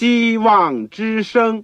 [0.00, 1.62] 希望之声。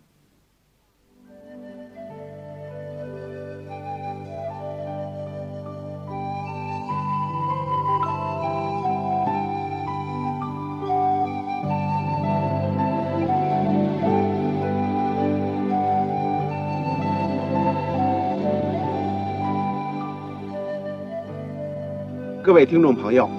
[22.42, 23.30] 各位听众朋友，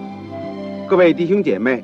[0.89, 1.83] 各位弟兄姐妹，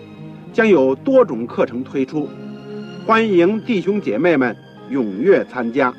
[0.53, 2.29] 将有多种课程推出，
[3.05, 4.55] 欢迎弟兄姐妹们
[4.89, 5.93] 踊跃参加。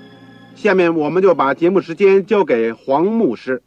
[0.54, 3.62] 下面我们就把节目时间交给黄牧师。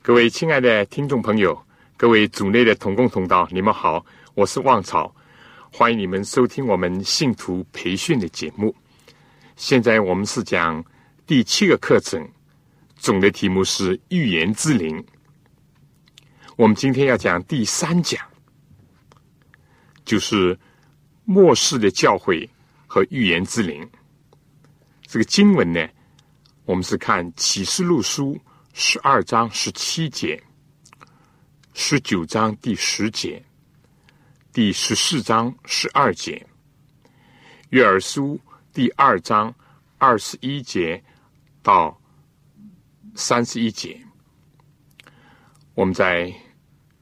[0.00, 1.60] 各位亲爱的听众朋友，
[1.96, 5.12] 各位组内的同工同道，你们好，我是旺草，
[5.72, 8.72] 欢迎你们收听我们信徒培训的节目。
[9.56, 10.84] 现在我们是讲
[11.26, 12.24] 第七个课程，
[12.94, 15.04] 总的题目是预言之灵。
[16.54, 18.20] 我们今天要讲第三讲，
[20.06, 20.58] 就是
[21.26, 22.48] 末世的教诲
[22.86, 23.86] 和预言之灵。
[25.02, 25.86] 这个经文呢，
[26.64, 28.40] 我们是看启示录书
[28.72, 30.42] 十二章十七节、
[31.74, 33.44] 十九章第十节、
[34.50, 36.46] 第十四章十二节、
[37.68, 38.40] 约珥书
[38.72, 39.54] 第二章
[39.98, 41.04] 二十一节
[41.62, 42.00] 到
[43.14, 44.00] 三十一节。
[45.74, 46.34] 我们在。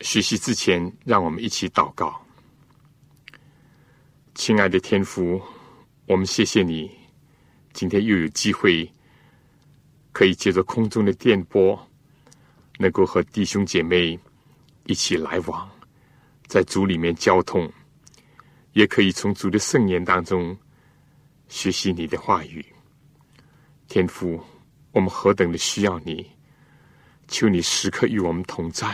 [0.01, 2.23] 学习之前，让我们一起祷告。
[4.35, 5.41] 亲爱的天父，
[6.07, 6.91] 我们谢谢你，
[7.73, 8.91] 今天又有机会
[10.11, 11.81] 可以借着空中的电波，
[12.79, 14.19] 能够和弟兄姐妹
[14.86, 15.70] 一起来往，
[16.48, 17.73] 在主里面交通，
[18.73, 20.55] 也可以从主的圣言当中
[21.48, 22.64] 学习你的话语。
[23.87, 24.42] 天父，
[24.91, 26.29] 我们何等的需要你，
[27.29, 28.92] 求你时刻与我们同在。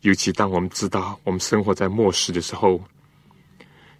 [0.00, 2.82] 尤其当我们知道我们生活在末世的时候，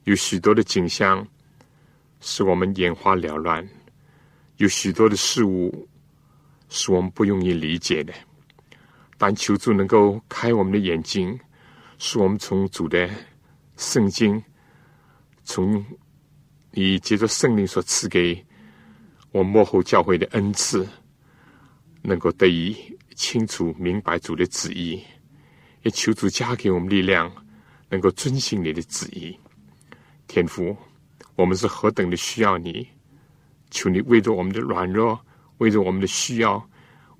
[0.06, 1.26] 有许多的景象
[2.20, 3.68] 使我们眼花缭乱，
[4.58, 5.88] 有许多的事物
[6.68, 8.14] 是我们不容易理解的。
[9.18, 11.36] 但求助能够开我们的眼睛，
[11.98, 13.10] 使我们从主的
[13.76, 14.40] 圣经，
[15.42, 15.84] 从
[16.70, 18.46] 你借着圣灵所赐给
[19.32, 20.86] 我幕后教会的恩赐，
[22.02, 22.76] 能够得以
[23.16, 25.02] 清楚明白主的旨意。
[25.82, 27.28] 也求主加给我们力量，
[27.88, 29.36] 能够遵行你的旨意。
[30.26, 30.76] 天父，
[31.34, 32.86] 我们是何等的需要你！
[33.70, 35.18] 求你为着我们的软弱，
[35.58, 36.68] 为着我们的需要，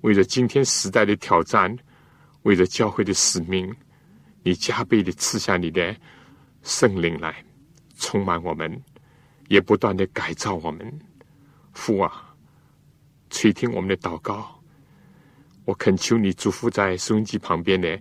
[0.01, 1.75] 为着今天时代的挑战，
[2.43, 3.73] 为着教会的使命，
[4.43, 5.95] 你加倍的赐下你的
[6.63, 7.43] 圣灵来，
[7.97, 8.81] 充满我们，
[9.47, 10.99] 也不断的改造我们。
[11.73, 12.33] 父啊，
[13.29, 14.61] 垂听我们的祷告。
[15.65, 17.99] 我恳求你祝福在收音机旁边的。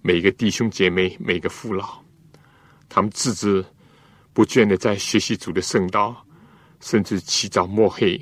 [0.00, 2.02] 每个弟兄姐妹，每个父老，
[2.88, 3.64] 他们自知
[4.32, 6.26] 不倦的在学习主的圣道，
[6.80, 8.20] 甚至起早摸黑，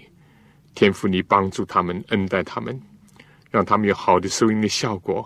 [0.74, 2.80] 天父你帮助他们，恩待他们，
[3.50, 5.24] 让他们有好的收音的效果；，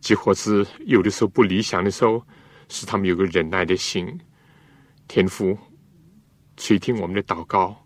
[0.00, 2.22] 即或是有的时候不理想的时候，
[2.68, 4.06] 使他们有个忍耐的心。
[5.06, 5.56] 天父
[6.56, 7.76] 垂听我们的祷告，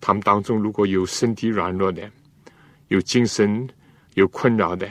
[0.00, 2.10] 他们当中如果有身体软弱的，
[2.88, 3.68] 有精神
[4.14, 4.88] 有困扰的。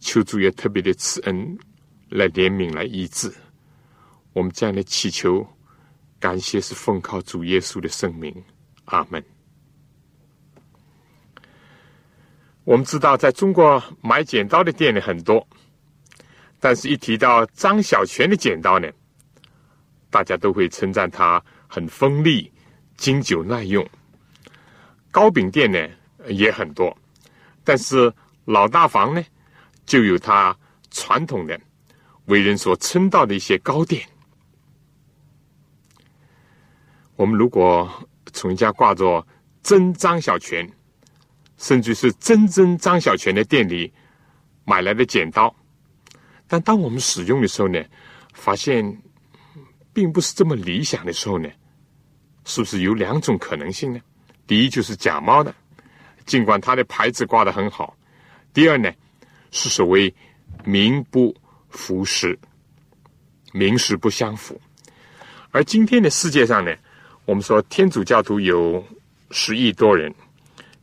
[0.00, 1.58] 求主也特别的慈恩
[2.08, 3.30] 来怜悯来医治
[4.40, 5.46] 我们这样的祈求，
[6.18, 8.34] 感谢是奉靠主耶稣的圣名，
[8.86, 9.22] 阿门。
[12.64, 15.46] 我们知道，在中国买剪刀的店里很多，
[16.58, 18.90] 但是一提到张小泉的剪刀呢，
[20.08, 22.50] 大家都会称赞它很锋利、
[22.96, 23.86] 经久耐用。
[25.10, 25.86] 糕饼店呢
[26.28, 26.96] 也很多，
[27.62, 28.10] 但是
[28.46, 29.22] 老大房呢？
[29.84, 30.56] 就有他
[30.90, 31.60] 传统的
[32.24, 34.02] 为人所称道的一些糕点。
[37.20, 37.86] 我们如果
[38.32, 39.26] 从一家挂着
[39.62, 40.66] “真张小泉”，
[41.58, 43.92] 甚至是“真真张小泉”的店里
[44.64, 45.54] 买来的剪刀，
[46.48, 47.78] 但当我们使用的时候呢，
[48.32, 49.02] 发现
[49.92, 51.46] 并不是这么理想的时候呢，
[52.46, 54.00] 是不是有两种可能性呢？
[54.46, 55.54] 第一就是假冒的，
[56.24, 57.94] 尽管它的牌子挂的很好；
[58.54, 58.90] 第二呢？
[59.50, 60.14] 是所谓
[60.64, 61.36] 名不
[61.68, 62.38] 符实，
[63.52, 64.58] 名实不相符。
[65.50, 66.74] 而今天的世界上呢，
[67.30, 68.84] 我们说天主教徒有
[69.30, 70.12] 十亿多人，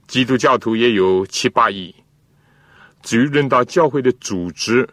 [0.08, 1.94] 基督教徒也有七八亿。
[3.04, 4.88] 至于论到教会的组织、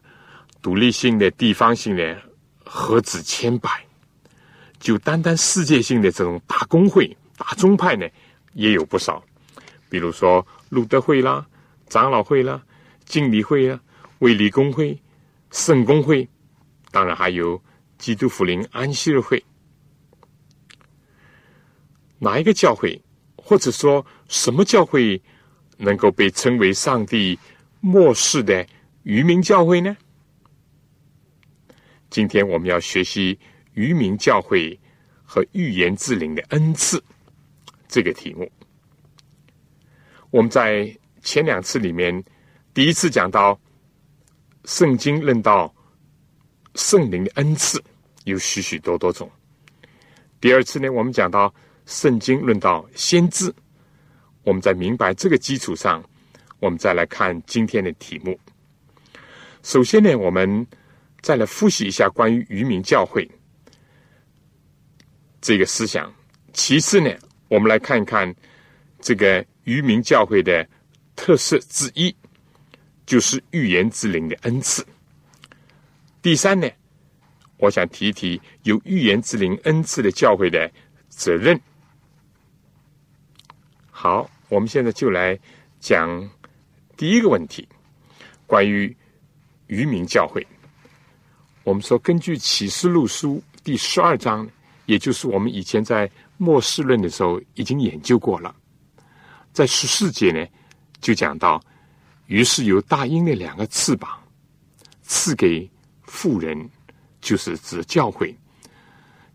[0.61, 2.21] 独立性的、地方性的，
[2.65, 3.71] 何止千百？
[4.81, 8.05] 就单单世界性的这种大公会、大宗派呢，
[8.55, 9.23] 也有不少。
[9.89, 11.47] 比如说路德会啦、
[11.87, 12.61] 长老会啦、
[13.05, 13.79] 敬礼会啊、
[14.19, 15.01] 卫理公会、
[15.53, 16.29] 圣公会，
[16.91, 17.62] 当然还有
[17.97, 19.41] 基督福临安息日会。
[22.19, 23.00] 哪一个教会，
[23.37, 25.20] 或者说什么教会，
[25.76, 27.38] 能够被称为上帝
[27.81, 28.66] 末世的
[29.02, 29.94] 渔民教会呢？
[32.08, 33.38] 今天我们要学习
[33.72, 34.78] 渔民教会
[35.25, 37.02] 和预言之灵的恩赐
[37.88, 38.50] 这个题目。
[40.31, 42.25] 我们在前两次里面，
[42.72, 43.60] 第一次讲到
[44.64, 45.75] 圣经论到
[46.76, 47.82] 圣灵的恩赐
[48.25, 49.28] 有许许多多种；
[50.40, 51.52] 第二次呢，我们讲到。
[51.86, 53.54] 圣经论到先知，
[54.42, 56.02] 我们在明白这个基础上，
[56.60, 58.38] 我们再来看今天的题目。
[59.62, 60.66] 首先呢，我们
[61.20, 63.31] 再来复习一下关于渔民教会
[65.40, 66.12] 这个思想。
[66.52, 67.10] 其次呢，
[67.48, 68.34] 我们来看一看
[69.00, 70.66] 这个渔民教会的
[71.16, 72.14] 特色之一，
[73.04, 74.86] 就是预言之灵的恩赐。
[76.22, 76.66] 第三呢，
[77.58, 80.70] 我想提一提有预言之灵恩赐的教会的
[81.08, 81.60] 责任。
[84.05, 85.35] 好，我们现在就来
[85.81, 86.29] 讲
[86.95, 87.67] 第一个问题，
[88.47, 88.95] 关于
[89.69, 90.47] 渔民教会。
[91.62, 94.47] 我们说，根据启示录书第十二章，
[94.85, 96.06] 也就是我们以前在
[96.37, 98.55] 末世论的时候已经研究过了，
[99.55, 100.47] 在十四节呢，
[101.01, 101.59] 就讲到，
[102.27, 104.23] 于是由大鹰的两个翅膀
[105.01, 105.67] 赐给
[106.03, 106.69] 妇人，
[107.23, 108.37] 就是指教会，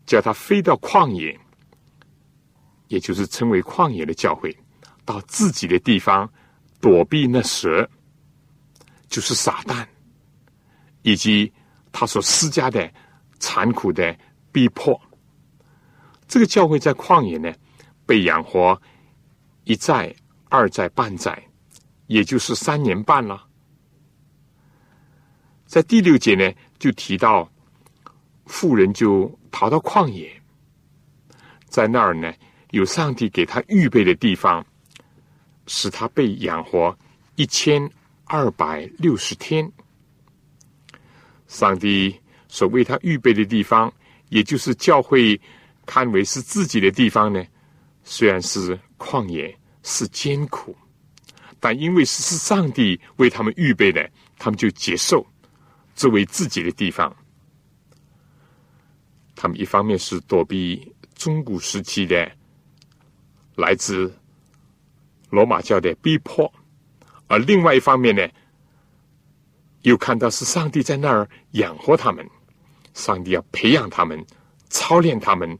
[0.06, 1.36] 叫他飞到旷野。
[2.90, 4.54] 也就是称为旷野的教会，
[5.04, 6.28] 到自己的地方
[6.80, 7.88] 躲避那蛇，
[9.08, 9.86] 就是撒旦，
[11.02, 11.52] 以及
[11.92, 12.92] 他所施加的
[13.38, 14.18] 残酷的
[14.50, 15.00] 逼迫。
[16.26, 17.54] 这个教会在旷野呢，
[18.04, 18.80] 被养活
[19.62, 20.12] 一载、
[20.48, 21.40] 二载、半载，
[22.08, 23.46] 也就是三年半了。
[25.64, 27.48] 在第六节呢，就提到
[28.46, 30.42] 妇人就逃到旷野，
[31.68, 32.34] 在那儿呢。
[32.70, 34.64] 有上帝给他预备的地方，
[35.66, 36.96] 使他被养活
[37.34, 37.90] 一千
[38.24, 39.70] 二百六十天。
[41.48, 42.14] 上帝
[42.48, 43.92] 所为他预备的地方，
[44.28, 45.40] 也就是教会
[45.84, 47.44] 看为是自己的地方呢，
[48.04, 49.52] 虽然是旷野，
[49.82, 50.76] 是艰苦，
[51.58, 54.08] 但因为是是上帝为他们预备的，
[54.38, 55.26] 他们就接受
[55.96, 57.14] 作为自己的地方。
[59.34, 62.30] 他们一方面是躲避中古时期的。
[63.60, 64.12] 来自
[65.28, 66.52] 罗马教的逼迫，
[67.28, 68.26] 而另外一方面呢，
[69.82, 72.28] 又看到是上帝在那儿养活他们，
[72.94, 74.26] 上帝要培养他们、
[74.68, 75.56] 操练他们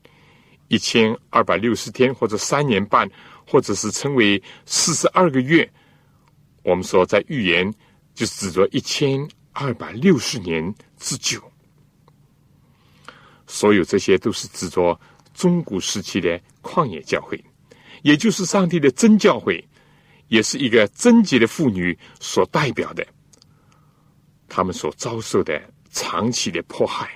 [0.69, 3.09] 一千二百六十天，或者三年半，
[3.47, 5.71] 或者是称为四十二个月。
[6.63, 7.73] 我们说在预言
[8.15, 11.41] 就指着一千二百六十年之久，
[13.47, 14.99] 所有这些都是指着
[15.33, 17.43] 中古时期的旷野教会。
[18.03, 19.63] 也就是上帝的真教会，
[20.29, 23.07] 也是一个贞洁的妇女所代表的，
[24.49, 27.11] 他们所遭受的长期的迫害。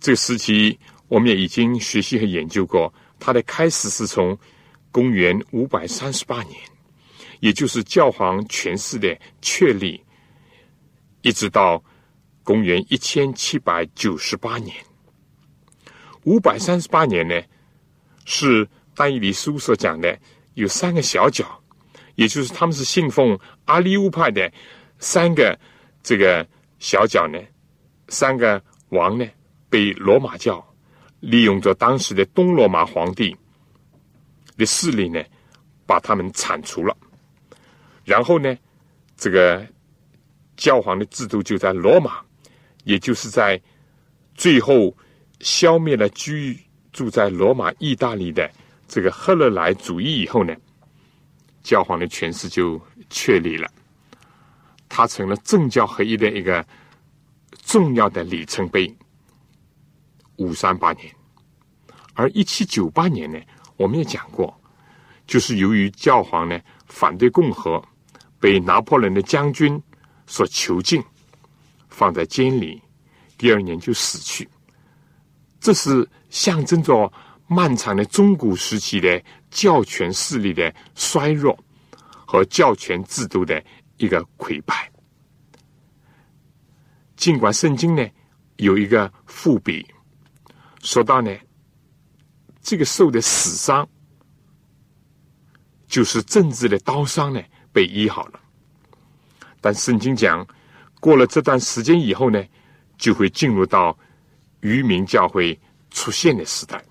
[0.00, 0.78] 这个时期，
[1.08, 4.36] 我们也已经学习和研究过，它的开始是从
[4.90, 6.60] 公元五百三十八年，
[7.40, 10.02] 也就是教皇权势的确立，
[11.22, 11.82] 一直到
[12.42, 14.76] 公元一千七百九十八年。
[16.24, 17.40] 五百三十八年呢？
[18.24, 20.18] 是但以理书所讲的，
[20.54, 21.44] 有三个小角，
[22.14, 24.50] 也就是他们是信奉阿利乌派的
[24.98, 25.58] 三个
[26.02, 26.46] 这个
[26.78, 27.38] 小角呢，
[28.08, 29.26] 三个王呢，
[29.68, 30.64] 被罗马教
[31.20, 33.36] 利用着当时的东罗马皇帝
[34.56, 35.22] 的势力呢，
[35.86, 36.96] 把他们铲除了。
[38.04, 38.56] 然后呢，
[39.16, 39.66] 这个
[40.56, 42.20] 教皇的制度就在罗马，
[42.84, 43.60] 也就是在
[44.34, 44.96] 最后
[45.40, 46.58] 消灭了居。
[46.94, 48.50] 住在罗马、意大利的
[48.88, 50.54] 这个赫勒莱主义以后呢，
[51.62, 53.68] 教皇的权势就确立了，
[54.88, 56.64] 他成了政教合一的一个
[57.64, 58.94] 重要的里程碑。
[60.36, 61.12] 五三八年，
[62.14, 63.38] 而一七九八年呢，
[63.76, 64.56] 我们也讲过，
[65.26, 67.82] 就是由于教皇呢反对共和，
[68.38, 69.80] 被拿破仑的将军
[70.26, 71.02] 所囚禁，
[71.88, 72.80] 放在监里，
[73.36, 74.48] 第二年就死去。
[75.64, 77.10] 这是象征着
[77.46, 81.58] 漫长的中古时期的教权势力的衰弱
[82.04, 83.64] 和教权制度的
[83.96, 84.92] 一个溃败。
[87.16, 88.06] 尽管圣经呢
[88.56, 89.86] 有一个伏笔，
[90.82, 91.34] 说到呢
[92.60, 93.88] 这个受的死伤，
[95.88, 97.42] 就是政治的刀伤呢
[97.72, 98.40] 被医好了，
[99.62, 100.46] 但圣经讲
[101.00, 102.44] 过了这段时间以后呢，
[102.98, 103.98] 就会进入到
[104.64, 105.58] 渔民教会
[105.90, 106.82] 出现的时代。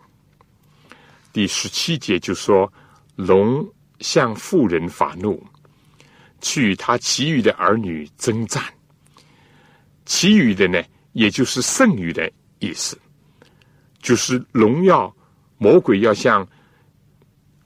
[1.34, 2.72] 第十七节就说
[3.16, 3.68] 龙
[4.00, 5.44] 向妇人发怒，
[6.40, 8.64] 去与他其余的儿女征战。
[10.06, 10.80] 其余的呢，
[11.14, 12.96] 也就是剩余的意思，
[14.00, 15.14] 就是荣耀
[15.58, 16.48] 魔鬼要向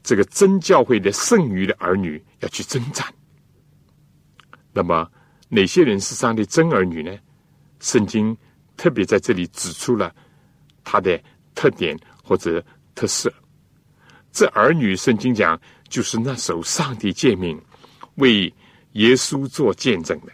[0.02, 3.06] 这个真教会的剩余的儿女要去征战。
[4.72, 5.06] 那么
[5.50, 7.14] 哪些人是上帝真儿女呢？
[7.80, 8.34] 圣经
[8.78, 10.14] 特别在这里指出了
[10.82, 11.20] 他的
[11.54, 11.94] 特点
[12.24, 13.30] 或者特色。
[14.32, 17.60] 这儿女，圣经讲就是那首上帝诫命
[18.14, 18.52] 为
[18.92, 20.32] 耶稣做见证的。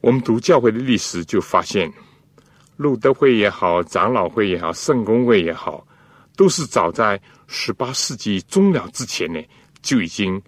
[0.00, 1.92] 我们读教会的历史，就发现
[2.76, 5.86] 路德会也好，长老会也好，圣公会也好，
[6.36, 9.42] 都是早在十八世纪中了之前呢
[9.82, 10.40] 就已经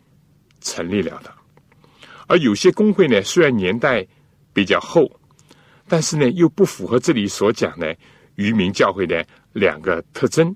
[0.61, 1.35] 成立了的。
[2.29, 4.07] 而有些工会呢，虽然年代
[4.52, 5.11] 比较后，
[5.90, 7.97] 但是呢又不符合这里所讲的
[8.37, 10.54] 渔民教会的两个特征，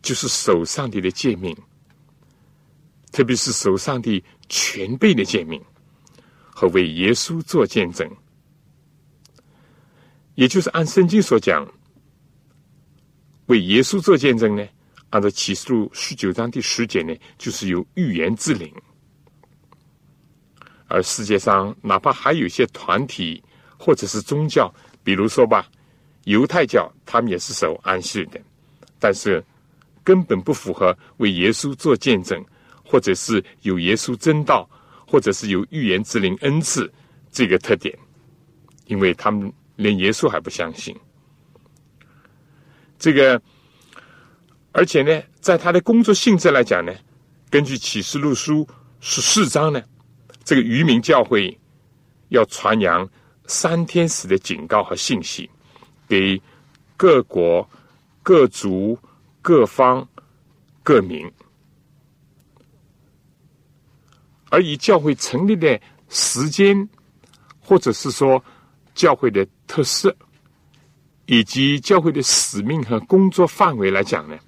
[0.00, 1.54] 就是守上帝的诫命，
[3.10, 5.60] 特别是守上帝全备的诫命。
[6.52, 8.06] 和为耶稣做见证，
[10.34, 11.66] 也就是按圣经所讲，
[13.46, 14.68] 为耶稣做见证呢？
[15.08, 18.70] 按照启示录十九章第十节呢，就是有预言之灵。
[20.86, 23.42] 而世界上哪怕还有一些团体
[23.80, 24.72] 或者是宗教，
[25.02, 25.66] 比如说吧，
[26.24, 28.38] 犹太教，他们也是守安息的，
[28.98, 29.42] 但是
[30.04, 32.44] 根本不符合为耶稣做见证，
[32.84, 34.68] 或者是有耶稣真道。
[35.12, 36.88] 或者是有预言之灵恩赐
[37.32, 37.98] 这个特点，
[38.86, 40.96] 因为他们连耶稣还不相信。
[42.96, 43.42] 这个，
[44.70, 46.94] 而且呢，在他的工作性质来讲呢，
[47.50, 48.64] 根据启示录书
[49.00, 49.82] 十四章呢，
[50.44, 51.58] 这个渔民教会
[52.28, 53.04] 要传扬
[53.50, 55.50] 三天使的警告和信息，
[56.08, 56.40] 给
[56.96, 57.68] 各国、
[58.22, 58.96] 各族、
[59.42, 60.08] 各方、
[60.84, 61.28] 各民。
[64.50, 66.88] 而以教会成立的时间，
[67.58, 68.42] 或者是说
[68.94, 70.16] 教会的特色，
[71.26, 74.38] 以及教会的使命和工作范围来讲呢，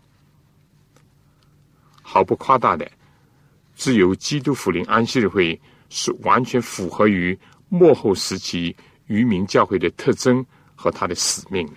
[2.03, 2.89] 毫不夸大的，
[3.75, 7.37] 只有基督福临安息日会是完全符合于
[7.69, 10.45] 末后时期渔民教会的特征
[10.75, 11.75] 和他的使命的。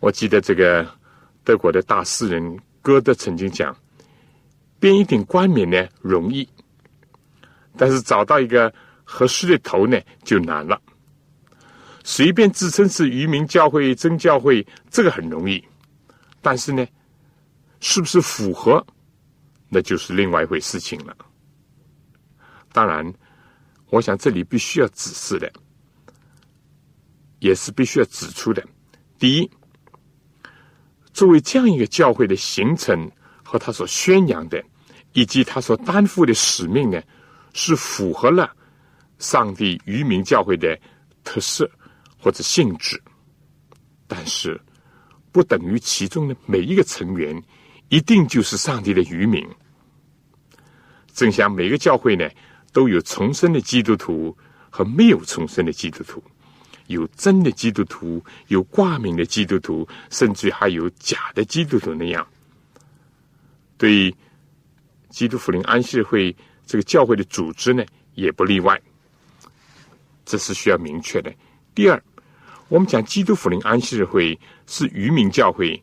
[0.00, 0.86] 我记得这个
[1.44, 3.76] 德国的大诗人歌德曾经讲。
[4.78, 6.46] 编一顶冠冕呢容易，
[7.78, 8.72] 但是找到一个
[9.04, 10.78] 合适的头呢就难了。
[12.04, 15.64] 随便自称是渔民教会、真教会，这个很容易，
[16.42, 16.86] 但是呢，
[17.80, 18.86] 是不是符合，
[19.70, 21.16] 那就是另外一回事情了。
[22.70, 23.10] 当然，
[23.96, 25.52] 我想这里必须要指示的，
[27.40, 28.62] 也是必须要指出的。
[29.18, 29.50] 第一，
[31.12, 33.10] 作为这样一个教会的形成。
[33.48, 34.60] 和他所宣扬的，
[35.12, 37.00] 以及他所担负的使命呢，
[37.54, 38.52] 是符合了
[39.20, 40.76] 上帝渔民教会的
[41.22, 41.70] 特色
[42.18, 43.00] 或者性质，
[44.08, 44.60] 但是
[45.30, 47.40] 不等于其中的每一个成员
[47.88, 49.48] 一定就是上帝的渔民。
[51.14, 52.28] 正像每个教会呢，
[52.76, 54.36] 都有重生的基督徒
[54.68, 56.22] 和没有重生的基督徒，
[56.88, 62.26] 有真的基督徒，有挂名的基督徒，甚至还有假的基督徒那样。
[63.78, 64.14] 对
[65.08, 68.78] 基督福临安息会这个教会的组织呢，也不例外，
[70.26, 71.32] 这是需要明确的。
[71.74, 71.98] 第二，
[72.68, 75.82] 我们讲基督福临安息日会是渔民教会，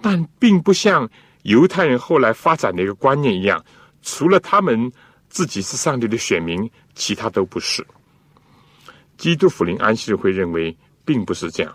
[0.00, 1.06] 但并不像
[1.42, 3.62] 犹太人后来发展的一个观念一样，
[4.00, 4.90] 除了他们
[5.32, 7.84] 自己是上帝的选民，其他都不是。
[9.16, 11.74] 基督福临安息日会认为并不是这样，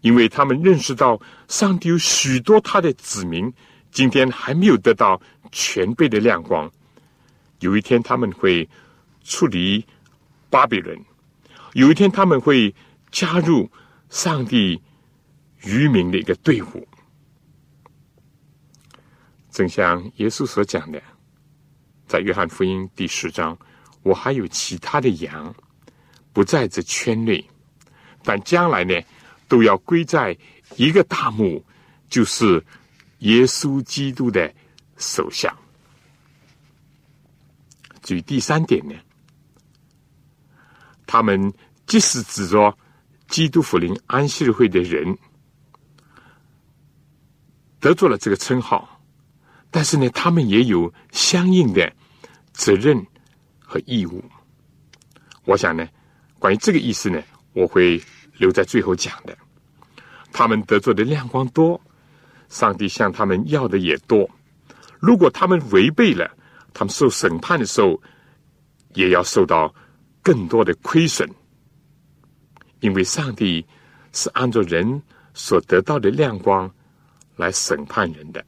[0.00, 3.52] 因为他们认识到上帝有许多他的子民。
[3.92, 6.68] 今天还没有得到全备的亮光，
[7.60, 8.68] 有一天他们会
[9.22, 9.86] 处理
[10.50, 10.98] 巴比伦，
[11.74, 12.74] 有一天他们会
[13.12, 13.70] 加入
[14.10, 14.82] 上帝
[15.62, 16.88] 渔民的一个队伍。
[19.52, 21.00] 正像耶稣所讲的，
[22.06, 23.56] 在约翰福音第十章，
[24.02, 25.54] 我还有其他的羊
[26.32, 27.44] 不在这圈内，
[28.22, 28.94] 但将来呢，
[29.48, 30.36] 都要归在
[30.76, 31.64] 一个大幕，
[32.08, 32.64] 就是
[33.20, 34.52] 耶稣基督的
[34.96, 35.56] 手下。
[38.02, 38.94] 至于第三点呢，
[41.06, 41.52] 他们
[41.86, 42.76] 即使指着
[43.28, 45.16] 基督福临安息日会的人
[47.80, 48.93] 得做了这个称号，
[49.74, 51.92] 但是呢，他们也有相应的
[52.52, 53.04] 责任
[53.58, 54.22] 和义务。
[55.46, 55.84] 我想呢，
[56.38, 57.20] 关于这个意思呢，
[57.54, 58.00] 我会
[58.36, 59.36] 留在最后讲的。
[60.32, 61.80] 他们得做的亮光多，
[62.48, 64.30] 上帝向他们要的也多。
[65.00, 66.30] 如果他们违背了，
[66.72, 68.00] 他们受审判的时候，
[68.94, 69.74] 也要受到
[70.22, 71.28] 更多的亏损，
[72.78, 73.66] 因为上帝
[74.12, 75.02] 是按照人
[75.34, 76.72] 所得到的亮光
[77.34, 78.46] 来审判人的。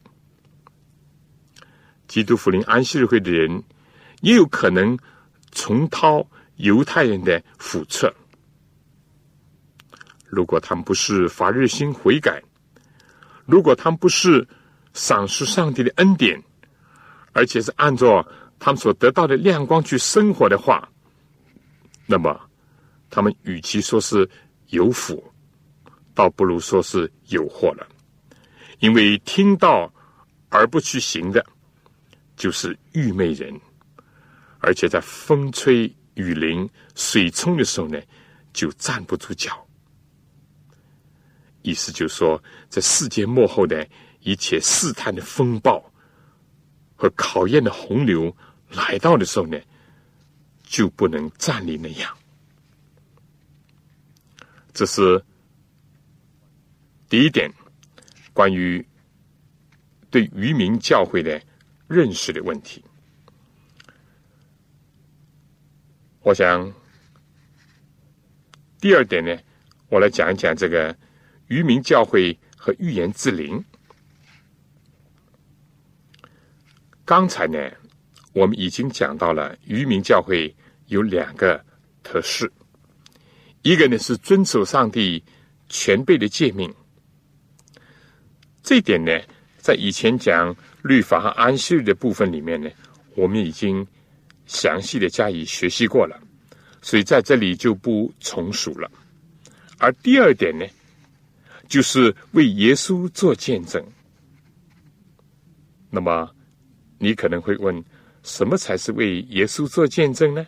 [2.07, 3.63] 基督福临安息日会的人，
[4.21, 4.97] 也有可能
[5.51, 8.13] 重蹈犹太人的覆辙。
[10.25, 12.41] 如果他们不是发热心悔改，
[13.45, 14.47] 如果他们不是
[14.93, 16.41] 赏识上帝的恩典。
[17.33, 20.89] 而且是按照他们所得到的亮光去生活的话，
[22.07, 22.35] 那么
[23.11, 24.27] 他们与其说是
[24.69, 25.23] 有福，
[26.15, 27.87] 倒不如说是有祸了。
[28.79, 29.93] 因为听到
[30.49, 31.45] 而不去行的，
[32.37, 33.59] 就是愚昧人。
[34.59, 38.01] 而且在风吹雨淋、水冲的时候呢，
[38.53, 39.67] 就站不住脚。
[41.63, 43.85] 意思就是说，在世界末后的
[44.21, 45.83] 一切试探的风暴。
[46.99, 48.35] 和考验的洪流
[48.71, 49.59] 来到的时候呢，
[50.63, 52.17] 就不能站立那样。
[54.73, 55.23] 这是
[57.07, 57.53] 第一点，
[58.33, 58.83] 关于
[60.09, 61.39] 对渔民教会的
[61.87, 62.83] 认识的问题。
[66.21, 66.73] 我想
[68.79, 69.37] 第二点呢，
[69.89, 70.95] 我来讲一讲这个
[71.47, 73.63] 渔民教会和预言之灵。
[77.05, 77.57] 刚才呢，
[78.33, 80.53] 我们已经讲到了渔民教会
[80.87, 81.63] 有两个
[82.03, 82.51] 特色，
[83.61, 85.23] 一个呢是遵守上帝
[85.69, 86.73] 全备的诫命，
[88.61, 89.17] 这一点呢，
[89.57, 92.69] 在以前讲律法和安息日的部分里面呢，
[93.15, 93.85] 我们已经
[94.45, 96.19] 详细的加以学习过了，
[96.81, 98.89] 所以在这里就不重述了。
[99.77, 100.65] 而第二点呢，
[101.67, 103.83] 就是为耶稣做见证，
[105.89, 106.29] 那么。
[106.99, 107.85] 你可能会问：
[108.23, 110.47] 什么才是为耶稣做见证呢？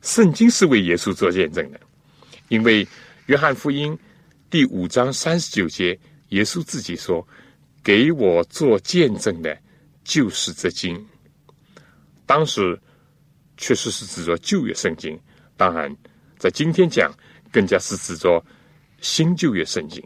[0.00, 1.80] 圣经是为耶稣做见证的，
[2.50, 2.86] 因为
[3.26, 3.98] 约翰福音
[4.48, 7.26] 第五章三十九节，耶稣自己说
[7.82, 9.56] ：“给我做见证的，
[10.04, 11.06] 就是这经。”
[12.26, 12.78] 当时
[13.56, 15.18] 确实是指着旧约圣经，
[15.56, 15.94] 当然
[16.38, 17.12] 在今天讲，
[17.50, 18.44] 更加是指着
[19.00, 20.02] 新旧约圣经。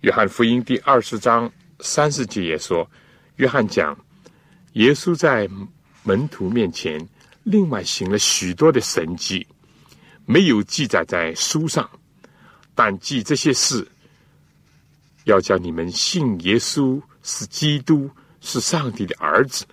[0.00, 1.50] 约翰福音第二十章。
[1.80, 2.90] 三十节也说，
[3.36, 3.94] 约翰讲，
[4.72, 5.46] 耶稣在
[6.04, 7.06] 门徒面前
[7.42, 9.46] 另外行了许多的神迹，
[10.24, 11.86] 没有记载在书上，
[12.74, 13.86] 但记这些事，
[15.26, 18.08] 要叫你们信耶稣是基督，
[18.40, 19.64] 是上帝的儿子，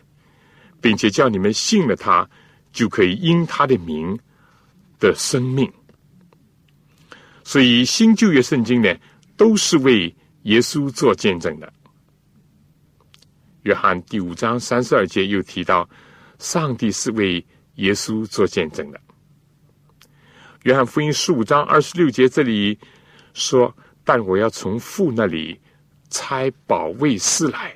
[0.81, 2.27] 并且叫你们信了他，
[2.71, 4.19] 就可以因他的名
[4.99, 5.71] 的生命。
[7.43, 8.95] 所以新旧约圣经呢，
[9.37, 10.13] 都是为
[10.43, 11.71] 耶稣做见证的。
[13.61, 15.87] 约翰第五章三十二节又提到，
[16.39, 18.99] 上帝是为耶稣做见证的。
[20.63, 22.79] 约翰福音十五章二十六节这里
[23.33, 25.59] 说：“但我要从父那里
[26.09, 27.73] 差保卫师来，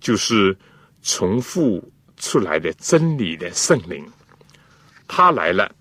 [0.00, 0.56] 就是
[1.02, 4.06] 从父出来的真理的圣灵，
[5.06, 5.74] 他来了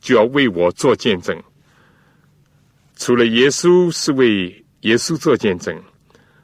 [0.00, 1.40] 就要为我做见证。
[2.96, 5.82] 除了耶稣是为耶稣做见证，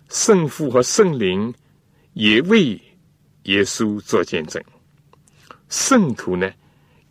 [0.08, 1.52] 圣父和圣灵。”
[2.18, 2.80] 也为
[3.42, 4.64] 耶稣做见证，
[5.68, 6.50] 圣徒呢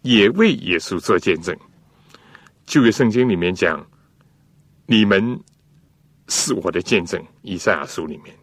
[0.02, 1.56] 也为耶稣做见证。
[2.66, 3.88] 旧约圣经里面讲
[4.86, 5.40] ：“你们
[6.28, 8.36] 是我的见证。”以赛亚书里面，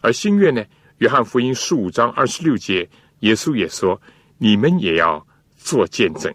[0.00, 0.64] 而新约呢，
[0.98, 2.88] 约翰福音十五章二十六节，
[3.20, 4.00] 耶稣也说
[4.38, 5.24] ：“你们也要
[5.56, 6.32] 做见证，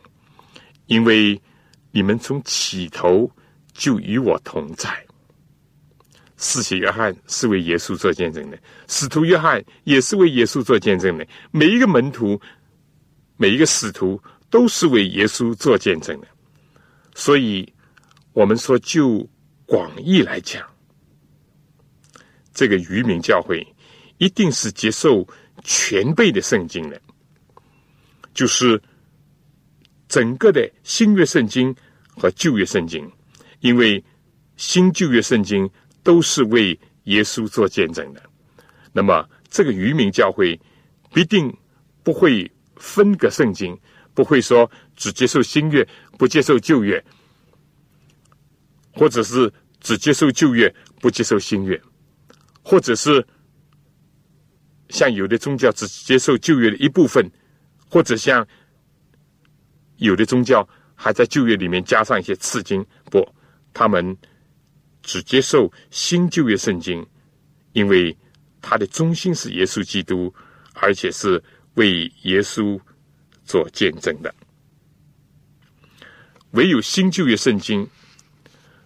[0.88, 1.42] 因为
[1.92, 3.30] 你们从起头
[3.74, 4.90] 就与我同在。”
[6.38, 11.26] 使徒约翰是为耶稣做见证的，使徒约翰也是为耶稣做见证的。
[11.50, 12.40] 每一个门徒，
[13.38, 16.28] 每一个使徒都是为耶稣做见证的。
[17.14, 17.66] 所以，
[18.34, 19.26] 我们说就
[19.66, 20.64] 广义来讲，
[22.54, 23.66] 这个渔民教会
[24.18, 25.28] 一定是接受
[25.64, 27.02] 全备的圣经的，
[28.34, 28.82] 就是
[30.08, 31.76] 整个的新约圣经
[32.16, 33.12] 和旧约圣经，
[33.60, 34.04] 因为
[34.56, 35.70] 新旧约圣经
[36.04, 38.22] 都是为耶稣做见证的。
[38.94, 40.60] 那么，这个渔民教会
[41.14, 41.54] 必定
[42.04, 43.78] 不会分隔圣经，
[44.14, 45.86] 不会说只接受新约，
[46.18, 47.04] 不接受旧约，
[48.96, 51.80] 或者是只接受旧约，不接受新约，
[52.64, 53.24] 或者是
[54.90, 57.30] 像有的宗教只接受旧约的一部分，
[57.88, 58.48] 或者像
[59.98, 63.28] 有的宗教还在旧约里面加上一些次经，不，
[63.74, 64.18] 他们
[65.04, 67.06] 只接受新旧约圣经，
[67.74, 68.18] 因为。
[68.68, 70.34] 他的中心是耶稣基督，
[70.74, 71.40] 而且是
[71.76, 72.80] 为耶稣
[73.44, 74.34] 做见证的。
[76.54, 77.88] 唯有新旧约圣经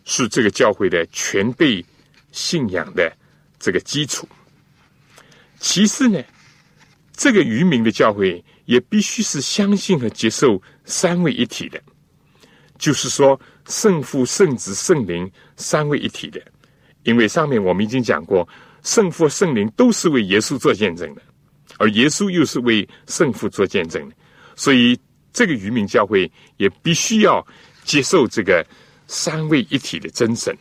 [0.09, 1.85] 是这个教会的全备
[2.31, 3.15] 信仰的
[3.59, 4.27] 这个基础。
[5.59, 6.19] 其次呢，
[7.15, 11.79] 这个渔民的教会也必须是相信和接受三位一体的，
[12.79, 16.41] 就是说圣父、圣子、圣灵三位一体的。
[17.03, 18.47] 因为上面我们已经讲过。
[18.81, 21.21] 圣父、圣灵都是为耶稣做见证的，
[21.77, 24.15] 而耶稣又是为圣父做见证的，
[24.55, 24.97] 所以
[25.33, 27.45] 这个渔民教会也必须要
[27.83, 28.65] 接受这个
[29.09, 30.55] 三位一体的真神。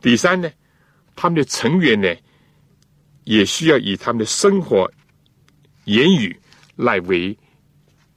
[0.00, 0.48] 第三呢，
[1.16, 2.08] 他们的成员呢，
[3.24, 4.88] 也需要以他们的生活、
[5.86, 6.38] 言语
[6.76, 7.36] 来为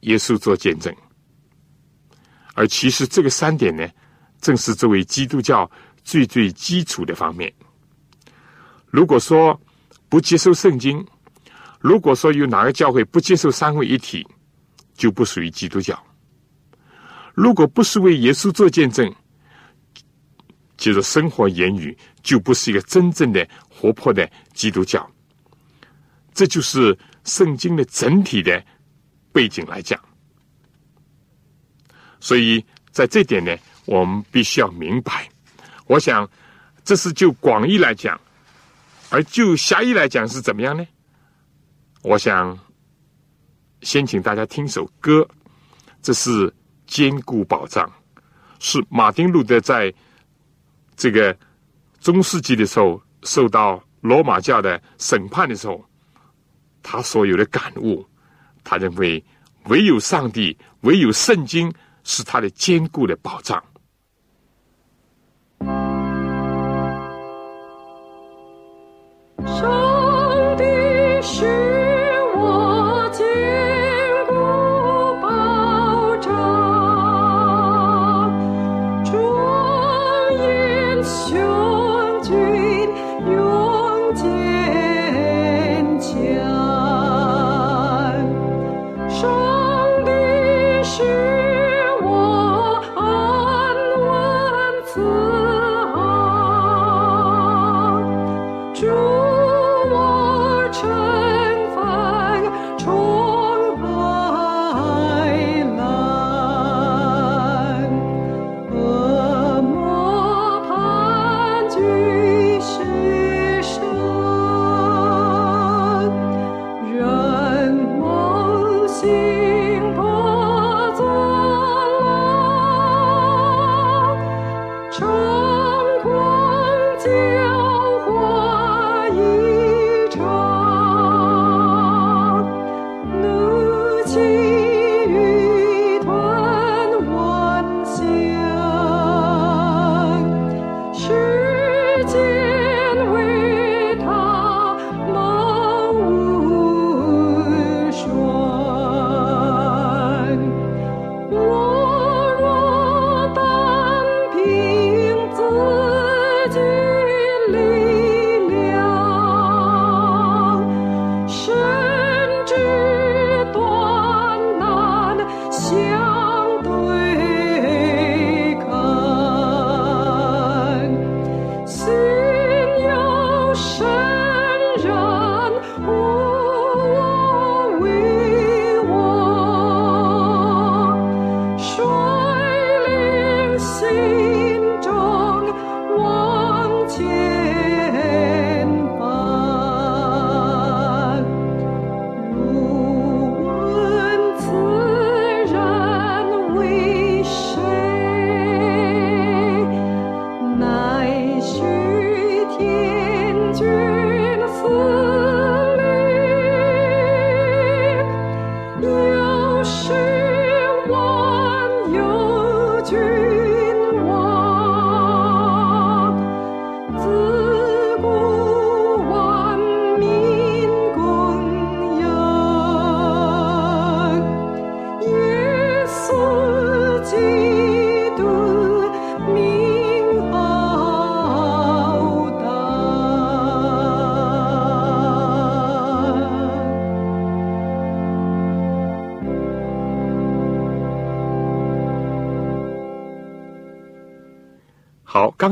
[0.01, 0.95] 耶稣做见证。
[2.53, 3.89] 而其实这个三点呢，
[4.39, 5.69] 正是作为基督教
[6.03, 7.51] 最最基础的方面。
[8.91, 9.59] 如果说
[10.07, 11.03] 不接受圣经，
[11.79, 14.25] 如果说有哪个教会不接受三位一体，
[14.93, 15.99] 就不属于基督教。
[17.33, 19.13] 如果不是为耶稣做见证，
[20.77, 25.09] 就是生活言语，就不是一个真正的活泼的基督教。
[26.33, 28.63] 这就是圣经的整体的
[29.31, 29.99] 背景来讲。
[32.19, 35.27] 所以在这点呢，我们必须要明白。
[35.87, 36.29] 我想，
[36.83, 38.19] 这是就广义来讲。
[39.09, 40.83] 而就狭义来讲是怎么样呢？
[42.01, 42.57] 我想
[43.81, 45.27] 先请大家听首歌，
[46.01, 46.51] 这是
[46.93, 47.91] 坚固保障，
[48.59, 49.91] 是马丁路德在
[50.95, 51.35] 这个
[51.99, 55.83] 中世纪的时候受到罗马教的审判的时候，
[56.83, 58.07] 他所有的感悟。
[58.63, 59.23] 他认为
[59.69, 63.61] 唯有上帝，唯有圣经是他的坚固的保障。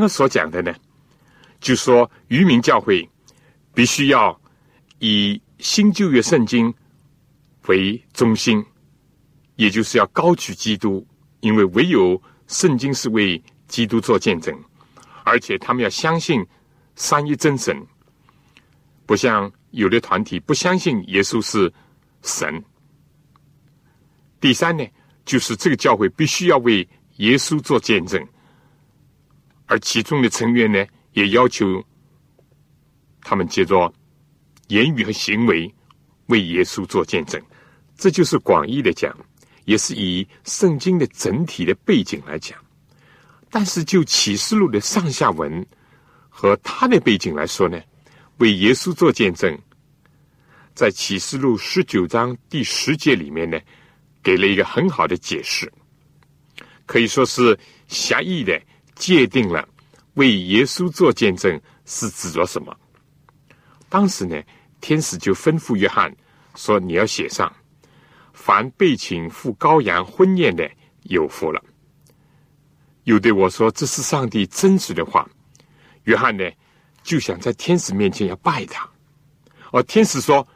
[0.01, 0.73] 刚所讲的呢，
[1.59, 3.07] 就说渔民教会
[3.71, 4.41] 必须要
[4.97, 6.73] 以新旧约圣经
[7.67, 8.65] 为中心，
[9.57, 11.05] 也就是要高举基督，
[11.41, 14.59] 因为唯有圣经是为基督做见证，
[15.23, 16.43] 而且他们要相信
[16.95, 17.79] 三一真神，
[19.05, 21.71] 不像有的团体不相信耶稣是
[22.23, 22.63] 神。
[24.39, 24.83] 第三呢，
[25.25, 28.27] 就是这个教会必须要为耶稣做见证。
[29.71, 31.81] 而其中的成员呢，也要求
[33.21, 33.93] 他们接着
[34.67, 35.73] 言语和行为
[36.25, 37.41] 为耶稣做见证。
[37.95, 39.17] 这就是广义的讲，
[39.63, 42.59] 也是以圣经的整体的背景来讲。
[43.49, 45.65] 但是就启示录的上下文
[46.27, 47.81] 和他的背景来说呢，
[48.39, 49.57] 为耶稣做见证，
[50.75, 53.57] 在启示录十九章第十节里面呢，
[54.21, 55.71] 给了一个很好的解释，
[56.85, 57.57] 可以说是
[57.87, 58.61] 狭义的。
[59.01, 59.67] 界定了
[60.13, 62.71] 为耶稣做见证是指着什么？
[63.89, 64.39] 当时呢，
[64.79, 66.15] 天使就吩咐约翰
[66.55, 67.51] 说：“你要写上，
[68.31, 70.69] 凡被请赴羔羊婚宴的
[71.05, 71.59] 有福了。”
[73.05, 75.27] 又对我说：“这是上帝真实的话。”
[76.05, 76.47] 约翰呢，
[77.01, 78.87] 就想在天使面前要拜他。
[79.71, 80.47] 而天使说：“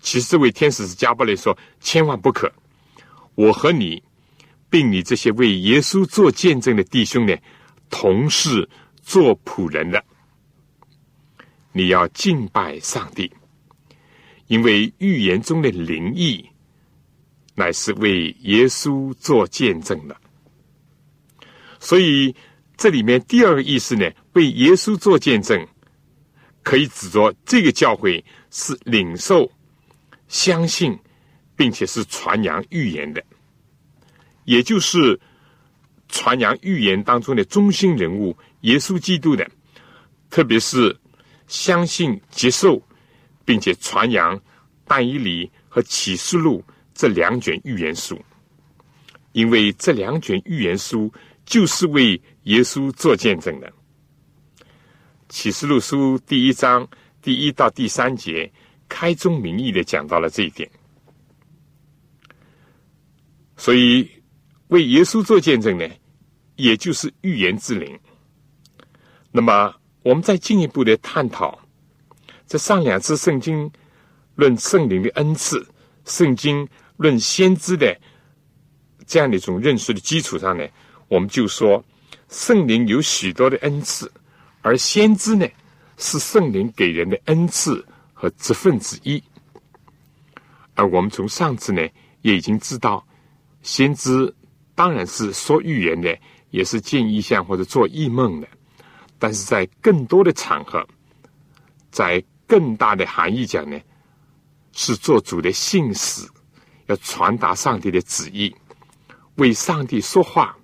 [0.00, 2.50] 其实这位天使是加布雷说，千万不可！
[3.34, 4.02] 我和你，
[4.70, 7.36] 并你这些为耶稣做见证的弟兄呢。”
[7.90, 8.68] 同是
[9.02, 10.04] 做仆人的，
[11.72, 13.32] 你要敬拜上帝，
[14.46, 16.44] 因为预言中的灵异
[17.54, 20.16] 乃是为耶稣做见证的。
[21.78, 22.34] 所以
[22.76, 25.66] 这里面第二个意思呢，为耶稣做见证，
[26.62, 29.50] 可以指着这个教会是领受、
[30.26, 30.98] 相信，
[31.54, 33.22] 并且是传扬预言的，
[34.44, 35.20] 也就是。
[36.14, 39.50] 传扬预言当中的中心人物耶稣基督的，
[40.30, 40.96] 特别是
[41.48, 42.80] 相信、接受，
[43.44, 44.40] 并且传扬
[44.86, 48.16] 但以理和启示录这两卷预言书，
[49.32, 51.12] 因为这两卷预言书
[51.44, 53.72] 就是为耶稣做见证的。
[55.28, 56.86] 启示录书第一章
[57.20, 58.48] 第一到第三节
[58.88, 60.70] 开宗明义的讲到了这一点，
[63.56, 64.08] 所以
[64.68, 65.84] 为耶稣做见证呢。
[66.56, 67.98] 也就是预言之灵。
[69.32, 71.58] 那么，我们再进一步的探讨，
[72.46, 73.70] 这上两次圣经
[74.36, 75.66] 论圣灵的恩赐，
[76.04, 77.98] 圣经论先知的
[79.06, 80.64] 这样的一种认识的基础上呢，
[81.08, 81.84] 我们就说
[82.28, 84.12] 圣灵有许多的恩赐，
[84.62, 85.48] 而先知呢
[85.96, 89.20] 是圣灵给人的恩赐和职分之一。
[90.74, 91.82] 而我们从上次呢
[92.22, 93.04] 也已经知道，
[93.62, 94.32] 先知
[94.76, 96.16] 当然是说预言的。
[96.54, 98.46] 也是见异象或者做异梦的，
[99.18, 100.86] 但是在更多的场合，
[101.90, 103.76] 在更大的含义讲呢，
[104.70, 106.24] 是做主的信使，
[106.86, 108.54] 要传达上帝的旨意，
[109.34, 110.56] 为上帝说话，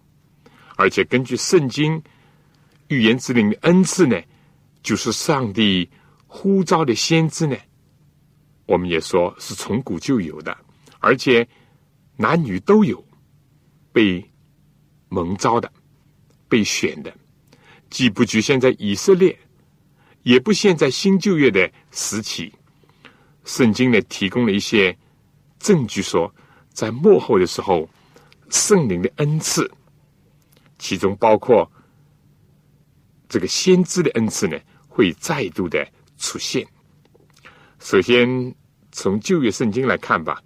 [0.76, 2.00] 而且根据圣经
[2.86, 4.16] 预言之灵的恩赐呢，
[4.84, 5.90] 就是上帝
[6.28, 7.56] 呼召的先知呢，
[8.66, 10.56] 我们也说是从古就有的，
[11.00, 11.48] 而且
[12.14, 13.04] 男女都有
[13.90, 14.24] 被
[15.08, 15.68] 蒙召的。
[16.50, 17.14] 被选的，
[17.88, 19.38] 既不局限在以色列，
[20.24, 22.52] 也不限在新旧约的时期。
[23.44, 24.94] 圣经呢，提供了一些
[25.58, 26.32] 证据，说
[26.72, 27.88] 在末后的时候，
[28.50, 29.70] 圣灵的恩赐，
[30.78, 31.70] 其中包括
[33.28, 34.58] 这个先知的恩赐呢，
[34.88, 35.86] 会再度的
[36.18, 36.66] 出现。
[37.78, 38.54] 首先，
[38.92, 40.42] 从旧约圣经来看吧，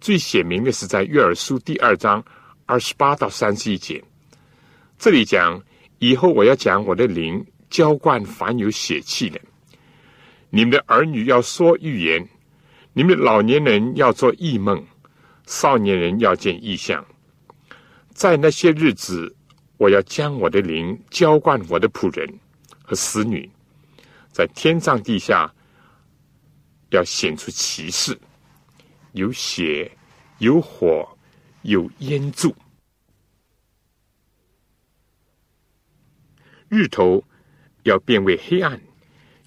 [0.00, 2.24] 最显明的是在约珥书第二章
[2.66, 4.02] 二十八到三十一节。
[5.00, 5.62] 这里讲，
[5.98, 9.40] 以后我要讲我的灵浇灌凡有血气的，
[10.50, 12.28] 你们的儿女要说预言，
[12.92, 14.84] 你们的老年人要做异梦，
[15.46, 17.02] 少年人要见异象。
[18.12, 19.34] 在那些日子，
[19.78, 22.38] 我要将我的灵浇灌我的仆人
[22.82, 23.48] 和使女，
[24.30, 25.50] 在天上地下
[26.90, 28.20] 要显出奇事，
[29.12, 29.90] 有血，
[30.40, 31.08] 有火，
[31.62, 32.54] 有烟柱。
[36.70, 37.22] 日头
[37.82, 38.80] 要变为黑暗，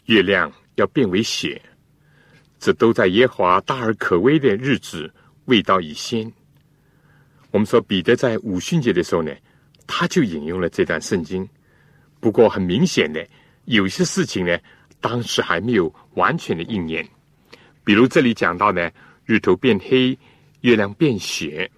[0.08, 1.62] 月亮要变为血，
[2.60, 5.10] 这都在耶和华大而可畏的日子
[5.46, 6.30] 未到以先。
[7.50, 9.34] 我们说彼得在五旬节的时候呢，
[9.88, 11.48] 他就引用了这段圣经。
[12.20, 13.26] 不过很明显的，
[13.64, 14.60] 有些事情呢，
[15.00, 17.08] 当时还没有完全的应验。
[17.86, 18.92] 比如这里讲到呢，
[19.24, 20.18] 日头变黑，
[20.60, 21.72] 月亮变血，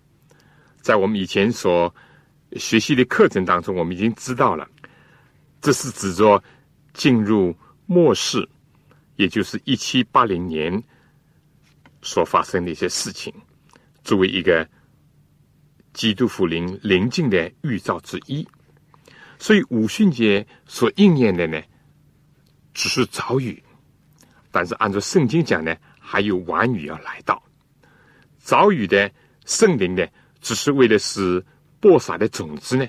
[0.81, 1.93] 在我们以前所
[2.53, 4.67] 学习的课程当中，我们已经知道了，
[5.65, 6.43] 这是指着
[6.93, 8.47] 进入末世，
[9.15, 10.79] 也就是一七八零年
[12.03, 13.33] 所发生的一些事情，
[14.03, 14.69] 作为一个。
[15.91, 18.45] 基督福临临近的预兆之一，
[19.39, 21.59] 所以五旬节所应验的呢，
[22.73, 23.55] 只是早雨；
[24.51, 27.41] 但是按照圣经讲呢，还有晚雨要来到。
[28.37, 29.09] 早雨的
[29.45, 30.05] 圣灵呢，
[30.41, 31.43] 只是为了使
[31.79, 32.85] 播撒的种子呢，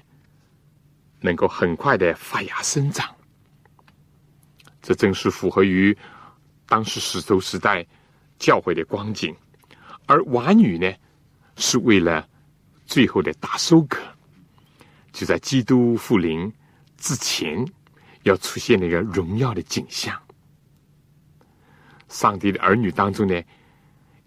[1.26, 3.14] 能够很快的发芽生长。
[4.80, 5.94] 这正是符合于
[6.66, 7.86] 当时石头时代
[8.38, 9.34] 教会的光景，
[10.06, 10.90] 而晚雨呢，
[11.56, 12.26] 是为了。
[12.88, 13.98] 最后的大收割，
[15.10, 16.52] 就在基督复临
[16.96, 17.66] 之前，
[18.22, 20.16] 要出现那个荣耀的景象。
[22.08, 23.42] 上帝的儿女当中呢，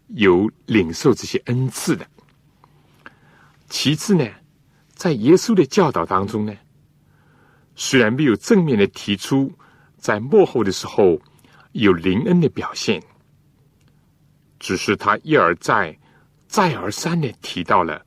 [0.09, 2.05] 有领受这些恩赐的。
[3.69, 4.27] 其次呢，
[4.93, 6.53] 在耶稣的教导当中呢，
[7.81, 9.49] 虽然没有正面的提出
[9.97, 11.17] 在幕后的时候
[11.71, 13.01] 有灵恩的表现，
[14.59, 15.97] 只是他一而再、
[16.45, 18.05] 再而三的提到了。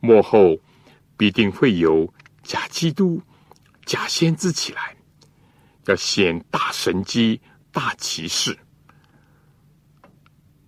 [0.00, 0.58] 幕后
[1.18, 2.10] 必定会有
[2.42, 3.20] 假基督、
[3.84, 4.96] 假先知起来，
[5.84, 7.38] 要显大神机、
[7.70, 8.56] 大骑士。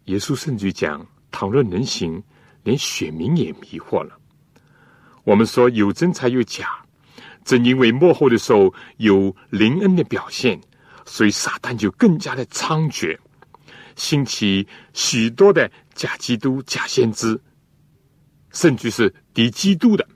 [0.05, 2.23] 耶稣甚至讲：倘若能行，
[2.65, 4.19] 连选民也迷惑了。
[5.25, 6.85] 我们说有真才有假，
[7.45, 10.61] 正因为幕后的时候有灵恩的表现，
[11.05, 13.19] 所以撒旦就更加的猖獗，
[13.97, 17.41] 兴起许多的假基督、假先知。
[18.53, 20.07] 甚至是敌基督的，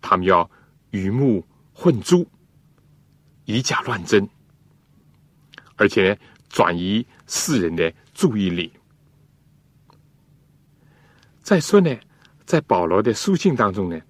[0.00, 0.48] 他们要
[0.90, 2.24] 鱼目混珠，
[3.46, 4.28] 以假乱真，
[5.74, 6.16] 而且呢，
[6.48, 8.72] 转移世人的注意力。
[11.42, 11.92] 再说呢，
[12.46, 14.00] 在保罗的书信当中呢，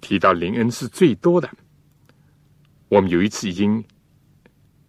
[0.00, 1.50] 提到灵恩是最多的。
[2.88, 3.84] 我们有一次已经，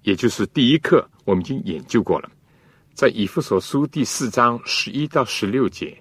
[0.02, 2.32] 也就是第一课，我们已经研究过了，
[2.93, 5.95] 在以弗所书第四章十一到十六节。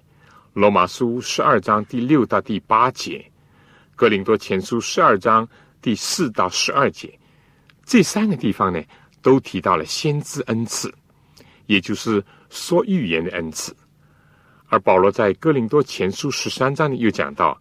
[0.53, 3.25] 罗马书十二章第六到第八节，
[3.95, 5.47] 格林多前书十二章
[5.81, 7.17] 第四到十二节，
[7.85, 8.83] 这三个地方呢，
[9.21, 10.93] 都提到了先知恩赐，
[11.67, 13.73] 也就是说预言的恩赐。
[14.67, 17.57] 而保罗在哥林多前书十三章里，又讲到，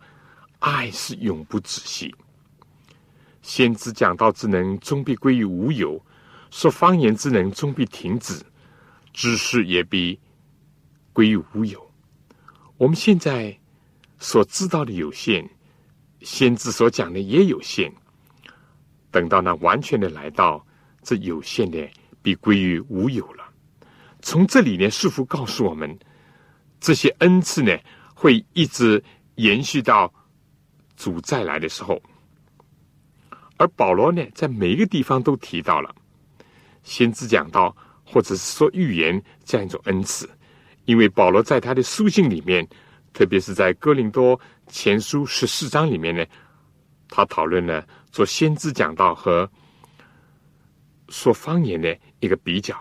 [0.61, 2.15] 爱是永不止息。
[3.43, 6.01] 先知讲道之能终必归于无有，
[6.51, 8.41] 说方言之能终必停止，
[9.13, 10.19] 知识也必
[11.13, 11.91] 归于无有。
[12.77, 13.59] 我们现在
[14.19, 15.49] 所知道的有限，
[16.21, 17.93] 先知所讲的也有限。
[19.11, 20.65] 等到那完全的来到，
[21.03, 21.89] 这有限的
[22.23, 23.45] 必归于无有了。
[24.23, 25.99] 从这里呢，似乎告诉我们，
[26.79, 27.77] 这些恩赐呢，
[28.15, 29.03] 会一直
[29.37, 30.13] 延续到
[31.01, 32.01] 主再来的时候。
[33.57, 35.95] 而保罗呢，在每一个地方都提到了
[36.83, 40.29] 先知讲道，或者是说预言这样一种恩赐。
[40.85, 42.67] 因为保罗在他的书信里面，
[43.13, 46.25] 特别是在哥林多前书十四章里面呢，
[47.09, 49.51] 他讨论了做先知讲道和
[51.09, 52.77] 说方言的一个比较。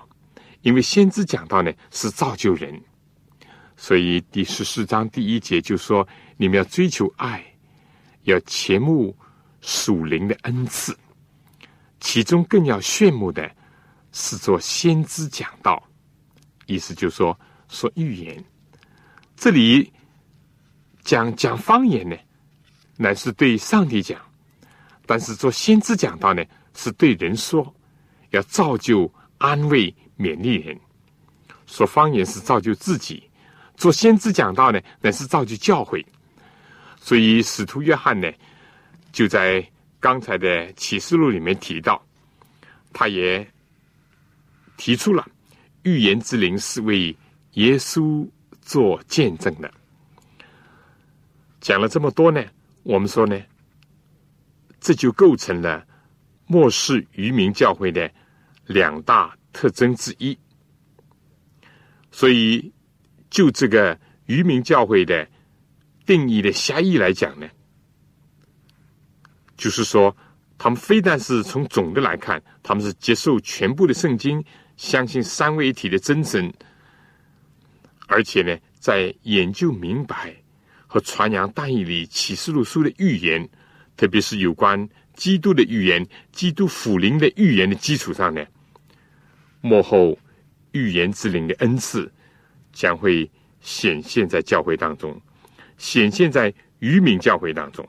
[0.61, 2.81] 因为先知讲道呢是造就人，
[3.77, 7.48] 所以第十四章第一节就说：你们要追求爱，
[8.29, 9.15] 要切慕
[9.61, 10.97] 属灵的恩赐，
[11.99, 13.49] 其中更要炫目的
[14.11, 15.81] 是做先知讲道。
[16.65, 17.37] 意思就是说。
[17.71, 18.43] 说预言，
[19.35, 19.93] 这里
[21.03, 22.17] 讲讲方言呢，
[22.97, 24.17] 乃是对上帝讲；
[25.05, 27.71] 但是做先知讲道呢，是对人说，
[28.31, 30.75] 要造就、安慰、勉励人。
[31.67, 33.29] 说方言是造就自己，
[33.75, 36.03] 做先知讲道呢，乃是造就教诲。
[37.09, 38.31] 所以使徒约翰呢，
[39.11, 39.67] 就在
[39.99, 41.99] 刚才的启示录里面提到，
[42.93, 43.43] 他也
[44.77, 45.27] 提出了
[45.81, 47.17] 预言之灵是为。
[47.53, 48.29] 耶稣
[48.61, 49.73] 做见证的，
[51.59, 52.45] 讲了这么多呢，
[52.83, 53.41] 我们说呢，
[54.79, 55.83] 这就构成了
[56.45, 58.09] 末世渔民教会的
[58.67, 60.37] 两大特征之一。
[62.11, 62.71] 所以，
[63.31, 65.27] 就这个渔民教会的
[66.09, 67.47] 定义的狭义来讲呢，
[69.55, 70.17] 就是说，
[70.57, 74.43] 他们非但是从总的来看，他们是接受全部的圣经，
[74.75, 76.51] 相信三位一体的真神，
[78.07, 80.35] 而且呢，在研究明白
[80.87, 83.47] 和传扬但以理启示录书的预言，
[83.95, 88.43] 特别是有关基督的预言、基督福临的预言的基础上呢，
[89.61, 90.17] 幕后
[90.71, 92.11] 预言之灵的恩赐
[92.73, 93.29] 将会
[93.61, 95.21] 显现在教会当中，
[95.79, 97.83] 显现在渔民教会当中，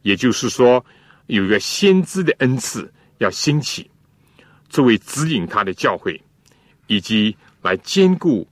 [0.00, 0.82] 也就是说。
[1.28, 3.88] 有一个先知的恩赐要兴起，
[4.68, 6.20] 作为指引他的教会，
[6.88, 8.46] 以及来兼顾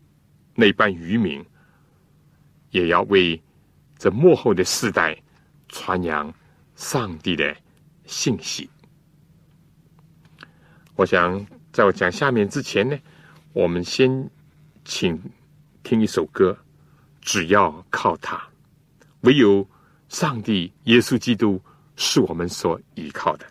[0.55, 1.45] 那班渔民，
[2.71, 3.39] 也要为
[3.99, 5.21] 这幕后的世代
[5.69, 6.33] 传扬
[6.77, 7.55] 上帝的
[8.07, 8.71] 信息。
[10.95, 12.97] 我想在我讲下面之前呢，
[13.53, 14.31] 我们先
[14.85, 15.21] 请
[15.83, 16.57] 听一首歌，
[17.21, 18.43] 只要靠他，
[19.21, 19.69] 唯有
[20.09, 21.61] 上帝耶稣基督。
[22.03, 23.45] 是我们所依靠的。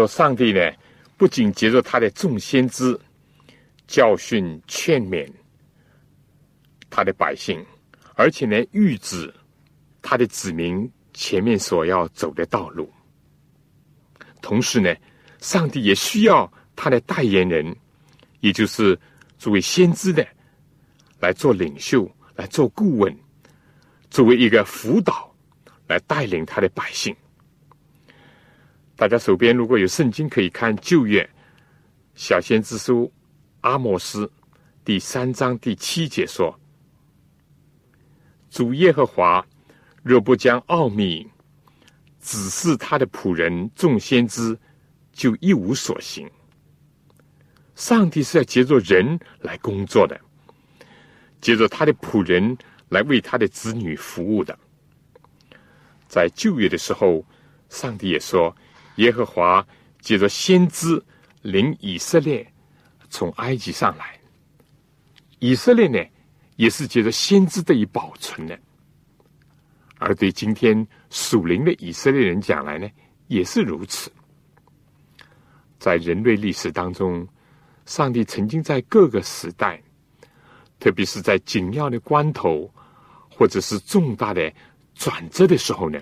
[0.00, 0.60] 说上帝呢，
[1.18, 2.98] 不仅接受他的众先知
[3.86, 5.30] 教训劝勉
[6.88, 7.62] 他的百姓，
[8.14, 9.30] 而且呢，预指
[10.00, 12.90] 他的子民前面所要走的道路。
[14.40, 14.94] 同时呢，
[15.38, 17.76] 上帝也需要他的代言人，
[18.40, 18.98] 也就是
[19.36, 20.26] 作为先知的
[21.18, 23.14] 来做领袖、来做顾问，
[24.08, 25.30] 作为一个辅导
[25.86, 27.14] 来带领他的百姓。
[29.00, 31.26] 大家手边如果有圣经，可以看旧约
[32.14, 33.10] 小先知书
[33.62, 34.30] 阿摩斯
[34.84, 36.54] 第三章第七节说
[38.50, 39.42] ：“主耶和华
[40.02, 41.26] 若不将奥秘
[42.20, 44.54] 指示他的仆人众先知，
[45.14, 46.30] 就一无所行。”
[47.74, 50.20] 上帝是要借着人来工作的，
[51.40, 52.54] 借着他的仆人
[52.90, 54.58] 来为他的子女服务的。
[56.06, 57.24] 在旧约的时候，
[57.70, 58.54] 上帝也说。
[59.00, 59.66] 耶和华
[60.00, 61.02] 借着先知
[61.40, 62.46] 领以色列
[63.08, 64.20] 从埃及上来，
[65.38, 65.98] 以色列呢
[66.56, 68.58] 也是借着先知得以保存的。
[69.98, 72.86] 而对今天属灵的以色列人讲来呢，
[73.26, 74.12] 也是如此。
[75.78, 77.26] 在人类历史当中，
[77.86, 79.82] 上帝曾经在各个时代，
[80.78, 82.70] 特别是在紧要的关头
[83.30, 84.52] 或者是重大的
[84.94, 85.98] 转折的时候呢，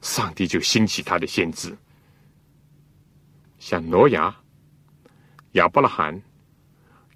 [0.00, 1.76] 上帝就兴起他的先知。
[3.60, 4.34] 像挪亚、
[5.52, 6.20] 亚伯拉罕、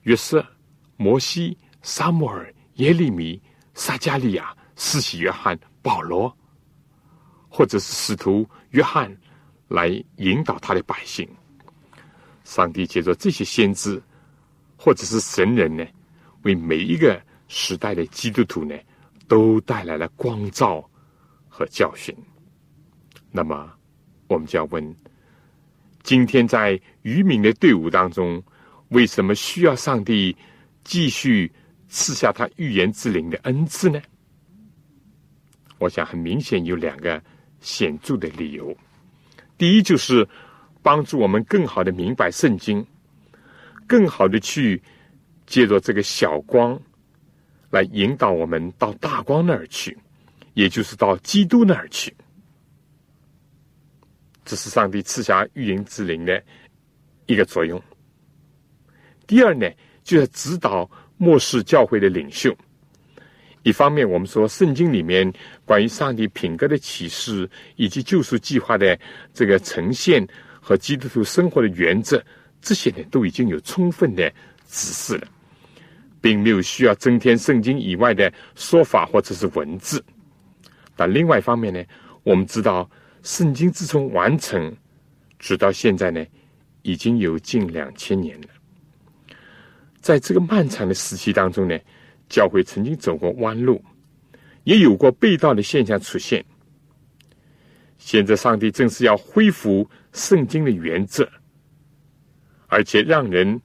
[0.02, 0.46] 约瑟、
[0.96, 3.42] 摩西、沙摩尔、耶利米、
[3.72, 6.32] 撒加利亚、施洗约翰、保罗，
[7.48, 9.10] 或者是使徒约翰
[9.68, 11.26] 来引导他的百姓。
[12.44, 14.00] 上帝借着这些先知，
[14.76, 15.84] 或者是神人呢，
[16.42, 17.18] 为每一个
[17.48, 18.76] 时代的基督徒呢，
[19.26, 20.86] 都带来了光照
[21.48, 22.14] 和教训。
[23.30, 23.72] 那么，
[24.28, 24.94] 我们就要问：
[26.04, 28.40] 今天在渔民的队伍当中，
[28.90, 30.36] 为什么需要上帝
[30.84, 31.50] 继续
[31.88, 33.98] 赐下他预言之灵的恩赐呢？
[35.78, 37.20] 我想很明显有两个
[37.60, 38.76] 显著的理由。
[39.56, 40.28] 第一，就是
[40.82, 42.86] 帮助我们更好的明白圣经，
[43.86, 44.82] 更好的去
[45.46, 46.78] 借着这个小光
[47.70, 49.96] 来引导我们到大光那儿去，
[50.52, 52.14] 也就是到基督那儿去。
[54.44, 56.42] 这是上帝赐下预言之灵的
[57.26, 57.80] 一个作用。
[59.26, 59.66] 第二呢，
[60.02, 62.54] 就是指导末世教会的领袖。
[63.62, 65.32] 一方面，我们说圣经里面
[65.64, 68.98] 关于上帝品格的启示，以及救赎计划的
[69.32, 70.26] 这个呈现
[70.60, 72.22] 和基督徒生活的原则，
[72.60, 74.30] 这些呢都已经有充分的
[74.68, 75.26] 指示了，
[76.20, 80.04] 并没有需要增添圣经以外的说法或者是文字。
[80.94, 81.82] 但另外一方面呢，
[82.22, 82.90] 我们知道。
[83.24, 84.76] 圣经自从完成，
[85.38, 86.24] 直到现在呢，
[86.82, 88.48] 已经有近两千年了。
[89.98, 91.76] 在这个漫长的时期当中呢，
[92.28, 93.82] 教会曾经走过弯路，
[94.64, 96.44] 也有过被盗的现象出现。
[97.96, 101.26] 现在，上帝正是要恢复圣经的原则，
[102.66, 103.58] 而且让人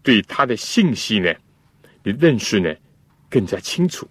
[0.00, 1.34] 对他的信息呢
[2.04, 2.72] 的认识呢
[3.28, 4.08] 更加清楚。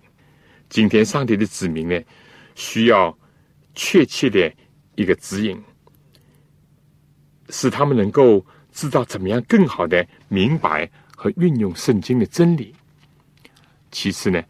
[0.67, 1.97] 今天，上帝的子民呢，
[2.55, 3.17] 需要
[3.73, 4.53] 确切的。
[4.95, 5.61] 一个指引，
[7.49, 12.73] 使他们能够知道怎么样更好的明白和运用圣经的真理。
[13.91, 14.41] 其次呢，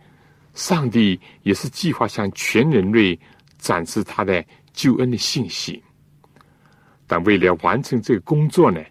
[0.53, 3.19] 上帝也是计划向全人类
[3.57, 5.83] 展示他的救恩的信息。
[7.07, 8.83] 但为了完成这个工作呢，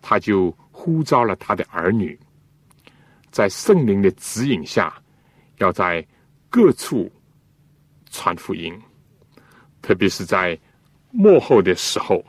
[0.00, 2.18] 他就呼召了他的儿女，
[3.30, 4.94] 在圣灵的指引下，
[5.58, 6.06] 要在
[6.48, 7.10] 各处
[8.10, 8.72] 传福音，
[9.82, 10.58] 特别是在。
[11.20, 12.24] 幕后的时候，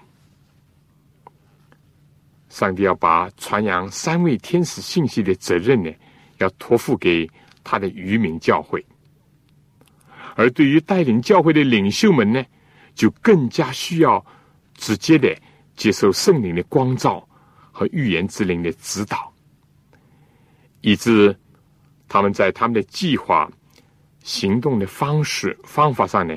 [2.49, 5.93] 上帝要把传扬三位天使信息的责任呢，
[6.39, 7.29] 要托付给
[7.63, 8.81] 他的渔民教会；
[10.35, 12.43] 而对于带领教会的领袖们呢，
[12.95, 14.25] 就更加需要
[14.73, 15.37] 直接的
[15.75, 17.23] 接受圣灵的光照
[17.71, 19.31] 和预言之灵的指导，
[20.81, 21.37] 以致
[22.07, 23.47] 他们在他们的计划、
[24.23, 26.35] 行动的方式、方法上呢，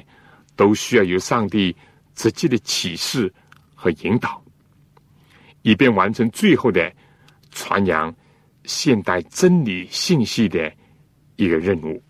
[0.54, 1.74] 都需要由上帝。
[2.22, 3.34] 直接的启示
[3.74, 4.40] 和引导，
[5.62, 6.94] 以便完成最后的
[7.50, 8.14] 传扬
[8.62, 10.72] 现代真理信息的
[11.34, 12.00] 一个任务。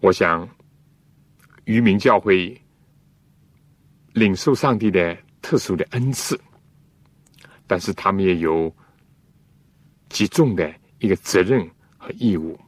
[0.00, 0.48] 我想，
[1.62, 2.60] 渔民教会
[4.14, 6.36] 领受上帝的特殊的恩赐，
[7.68, 8.74] 但是他们也有
[10.08, 11.64] 极重的一个责任
[11.96, 12.58] 和义务。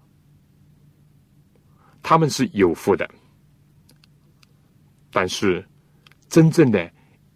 [2.05, 3.11] 他们是有福的。
[5.15, 5.65] 但是，
[6.29, 6.91] 真正的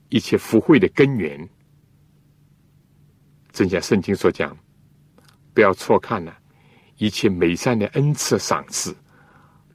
[0.08, 1.48] 一切福慧的根源，
[3.52, 4.56] 正像圣经所讲，
[5.54, 6.36] 不要错看了，
[6.96, 8.92] 一切美善的恩赐赏赐，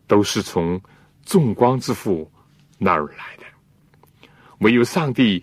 [0.05, 0.79] 都是从
[1.23, 2.29] 众光之父
[2.77, 4.27] 那儿来的。
[4.59, 5.41] 唯有上帝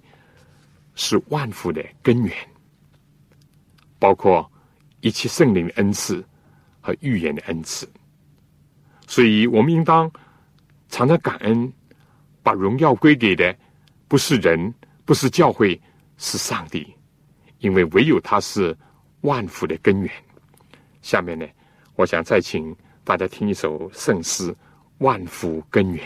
[0.94, 2.36] 是万福的根源，
[3.98, 4.52] 包括
[5.00, 6.22] 一切圣灵的恩赐
[6.82, 7.88] 和预言的恩赐。
[9.06, 10.12] 所以我们应当
[10.90, 11.72] 常常感恩。
[12.42, 13.54] 把荣耀归给的
[14.08, 14.72] 不是人，
[15.04, 15.80] 不是教会，
[16.16, 16.94] 是上帝，
[17.58, 18.76] 因为唯有他是
[19.22, 20.10] 万福的根源。
[21.02, 21.46] 下面呢，
[21.96, 22.74] 我想再请
[23.04, 24.52] 大家听一首圣诗
[24.98, 26.04] 《万福根源》。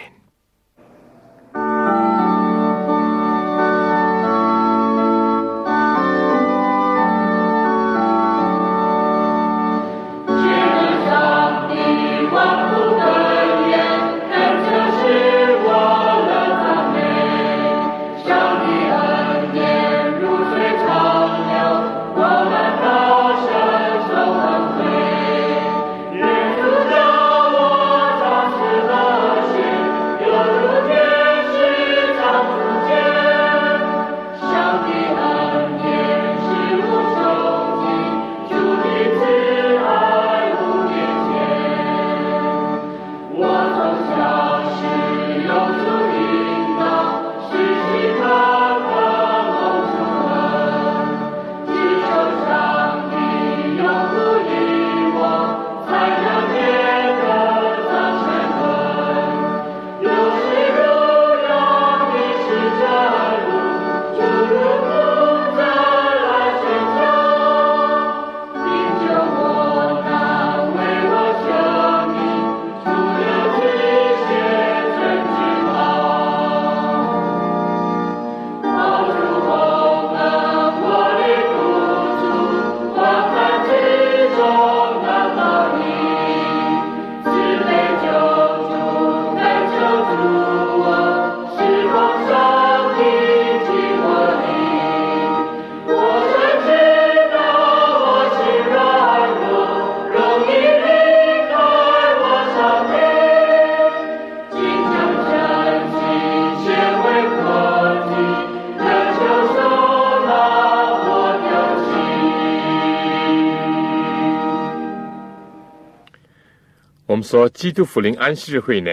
[117.35, 118.93] 说基督福临安息日会呢，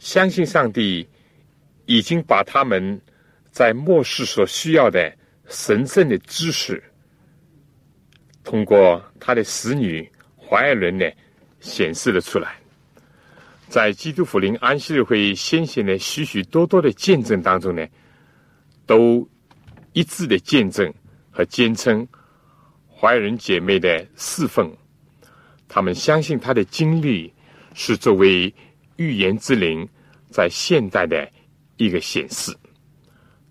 [0.00, 1.08] 相信上帝
[1.86, 3.00] 已经把他们
[3.52, 5.16] 在末世所需要的
[5.46, 6.82] 神圣的知识，
[8.42, 11.08] 通过他的使女怀尔伦呢，
[11.60, 12.56] 显示了出来。
[13.68, 17.86] 在基督福临安息日会先贤的许许多多的见证当中呢，
[18.86, 19.24] 都
[19.92, 20.92] 一致的见证
[21.30, 22.04] 和坚称
[22.92, 24.76] 怀仁姐妹的侍奉，
[25.68, 27.32] 他们相信她的经历。
[27.80, 28.52] 是作为
[28.96, 29.88] 预言之灵
[30.28, 31.30] 在现代的
[31.76, 32.52] 一个显示，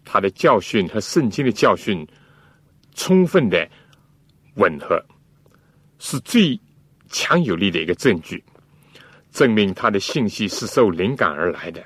[0.03, 2.05] 他的教训和圣经的教训
[2.93, 3.65] 充分的
[4.55, 5.01] 吻合，
[5.97, 6.59] 是最
[7.07, 8.43] 强有力的一个证据，
[9.32, 11.82] 证明他的信息是受灵感而来的。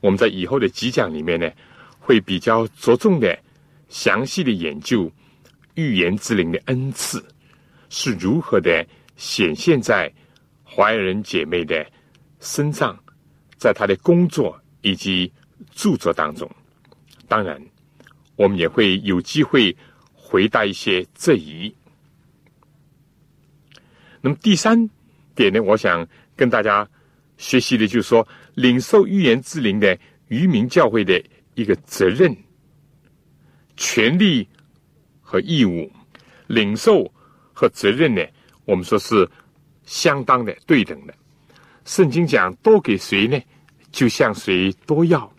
[0.00, 1.48] 我们在以后的几讲里面呢，
[2.00, 3.38] 会比较着重的
[3.88, 5.08] 详细的研究
[5.76, 7.24] 预言之灵的恩赐
[7.88, 8.84] 是如何的
[9.14, 10.12] 显现在。
[10.76, 11.90] 怀仁姐妹的
[12.38, 13.02] 身上，
[13.56, 15.32] 在她的工作以及
[15.70, 16.46] 著作当中，
[17.26, 17.58] 当然，
[18.36, 19.74] 我们也会有机会
[20.12, 21.74] 回答一些质疑。
[24.20, 24.86] 那么第三
[25.34, 26.06] 点呢，我想
[26.36, 26.86] 跟大家
[27.38, 29.98] 学习的，就是说，领受预言之灵的
[30.28, 31.24] 渔民教会的
[31.54, 32.36] 一个责任、
[33.78, 34.46] 权利
[35.22, 35.90] 和义务。
[36.48, 37.10] 领受
[37.54, 38.22] 和责任呢，
[38.66, 39.26] 我们说是。
[39.86, 41.14] 相当的对等的，
[41.84, 43.40] 圣经讲多给谁呢，
[43.92, 45.32] 就向谁多要。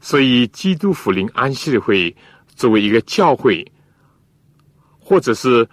[0.00, 2.16] 所以基督福临安息日会
[2.54, 3.70] 作为一个教会，
[4.98, 5.68] 或者是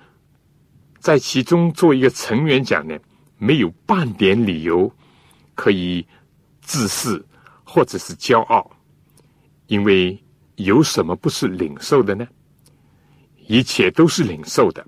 [1.00, 2.98] 在其中做一个成员讲呢，
[3.38, 4.92] 没有半点理由
[5.54, 6.06] 可以
[6.62, 7.24] 自恃
[7.64, 8.70] 或者是骄傲，
[9.68, 10.20] 因为
[10.56, 12.28] 有什么不是领受的呢？
[13.48, 14.84] 一切都是领受的。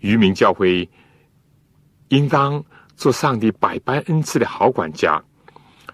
[0.00, 0.88] 渔民教会。
[2.08, 2.62] 应当
[2.96, 5.22] 做上帝百般恩赐的好管家，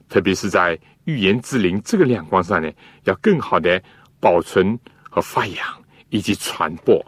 [0.09, 2.71] 特别是在预言之灵这个亮光上呢，
[3.05, 3.83] 要更好的
[4.21, 4.79] 保存
[5.11, 7.05] 和发扬以及传播。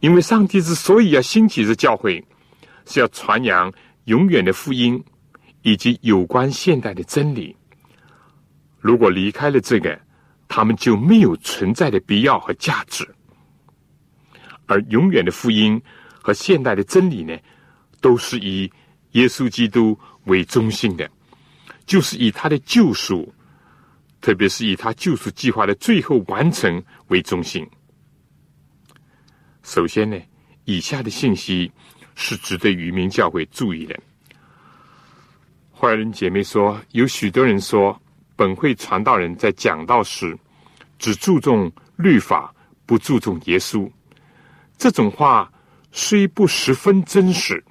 [0.00, 2.24] 因为上帝之所以要兴起这教会，
[2.86, 3.72] 是要传扬
[4.04, 5.02] 永远的福音
[5.62, 7.54] 以及有关现代的真理。
[8.80, 10.00] 如果离开了这个，
[10.48, 13.06] 他们就没有存在的必要和价值。
[14.66, 15.80] 而永远的福音
[16.22, 17.36] 和现代的真理呢？
[18.00, 18.70] 都是以
[19.12, 21.10] 耶稣基督为中心的，
[21.86, 23.32] 就是以他的救赎，
[24.20, 27.66] 特别是以他救赎计划的最后完成为中心。
[29.62, 30.18] 首先呢，
[30.64, 31.70] 以下的信息
[32.14, 33.98] 是值得渔民教会注意的。
[35.72, 38.00] 坏人姐妹说，有许多人说，
[38.36, 40.38] 本会传道人在讲道时
[40.98, 42.54] 只注重律法，
[42.86, 43.90] 不注重耶稣。
[44.78, 45.50] 这种话
[45.92, 47.62] 虽不十分真实。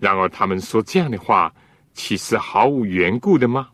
[0.00, 1.54] 然而，他们说这样的话，
[1.92, 3.68] 岂是毫无缘故的吗？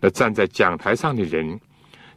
[0.00, 1.58] 那站在讲台上的人，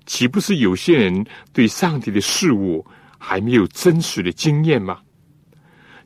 [0.06, 2.86] 岂不是有些人对上帝的事物
[3.18, 5.02] 还没有真实的经验吗？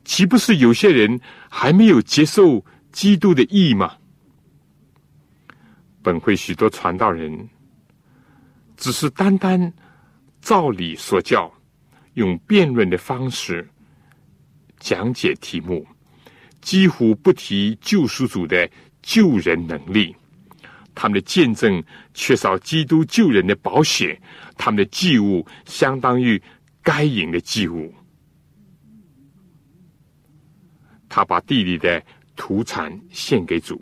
[0.04, 1.18] 岂不是有些人
[1.48, 3.96] 还没有接受基督的义吗？
[6.02, 7.48] 本会许多传道人，
[8.76, 9.72] 只是单单
[10.42, 11.50] 照理说教，
[12.14, 13.66] 用辩论的方式
[14.78, 15.86] 讲解题目。
[16.64, 18.68] 几乎不提救赎主的
[19.02, 20.16] 救人能力，
[20.94, 21.84] 他们的见证
[22.14, 24.18] 缺少基督救人的保险，
[24.56, 26.42] 他们的祭物相当于
[26.82, 27.94] 该隐的祭物。
[31.06, 32.02] 他把地里的
[32.34, 33.78] 土产献给主，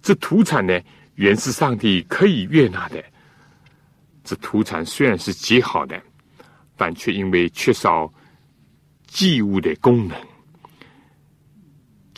[0.00, 0.80] 这土产呢，
[1.16, 3.04] 原是上帝可以悦纳的。
[4.24, 6.02] 这土产虽然是极好的，
[6.78, 8.10] 但却因为缺少
[9.06, 10.29] 祭物的功能。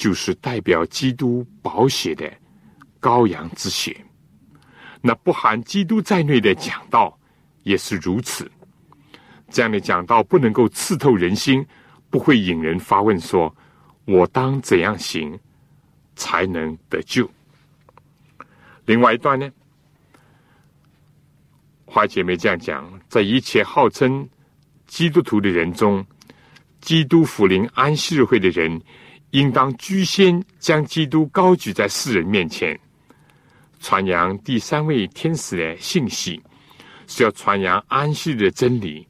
[0.03, 2.29] 就是代表基督宝血的
[3.01, 3.97] 羔羊之血，
[5.01, 7.17] 那不含基督在内的讲道
[7.63, 8.51] 也是如此。
[9.49, 11.65] 这样的讲道不能够刺透人心，
[12.11, 13.55] 不会引人发问：说
[14.05, 15.39] 我当怎样行
[16.17, 17.31] 才能得救？
[18.85, 19.49] 另外一段呢，
[21.85, 24.29] 花姐妹这样讲：在一切号称
[24.89, 26.05] 基督徒的人中，
[26.81, 28.83] 基督福临安息日会的人。
[29.33, 32.79] 应当居先将基督高举在世人面前，
[33.81, 36.39] 传扬第三位天使的信息，
[37.07, 39.07] 是要传扬安息的真理。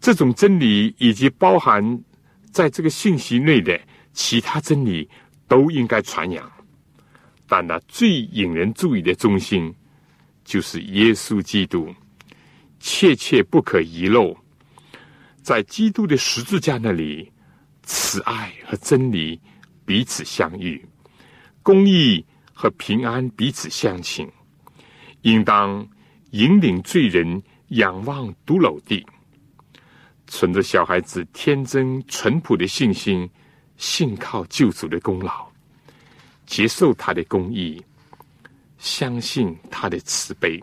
[0.00, 1.82] 这种真理以及包含
[2.50, 3.78] 在这个信息内的
[4.12, 5.08] 其他真理，
[5.48, 6.50] 都应该传扬。
[7.48, 9.74] 但那最引人注意的中心，
[10.44, 11.88] 就是耶稣基督，
[12.78, 14.36] 切切不可遗漏。
[15.42, 17.32] 在基督的十字架那里。
[17.92, 19.40] 慈爱和真理
[19.84, 20.80] 彼此相遇，
[21.60, 22.24] 公义
[22.54, 24.30] 和平安彼此相请，
[25.22, 25.84] 应当
[26.30, 29.04] 引领罪人仰望独楼地，
[30.28, 33.28] 存着小孩子天真淳朴的信心，
[33.76, 35.48] 信靠救主的功劳，
[36.46, 37.84] 接受他的公义，
[38.78, 40.62] 相信他的慈悲。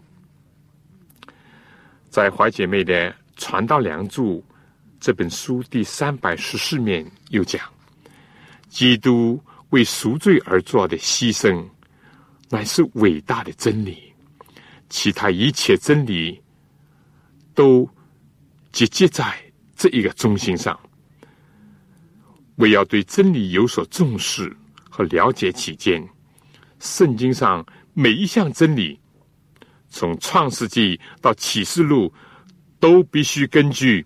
[2.10, 4.40] 在怀姐妹的《传道梁祝》
[5.00, 7.62] 这本书第三百十四面又讲，
[8.68, 11.64] 基督为赎罪而做的牺牲，
[12.50, 14.14] 乃是伟大的真理。
[14.90, 16.42] 其他一切真理，
[17.54, 17.88] 都
[18.72, 19.38] 集结在
[19.76, 20.78] 这一个中心上。
[22.56, 24.56] 为要对真理有所重视
[24.90, 26.04] 和了解起见，
[26.80, 29.00] 圣经上每一项真理。
[29.90, 32.12] 从创世纪到启示录，
[32.80, 34.06] 都必须根据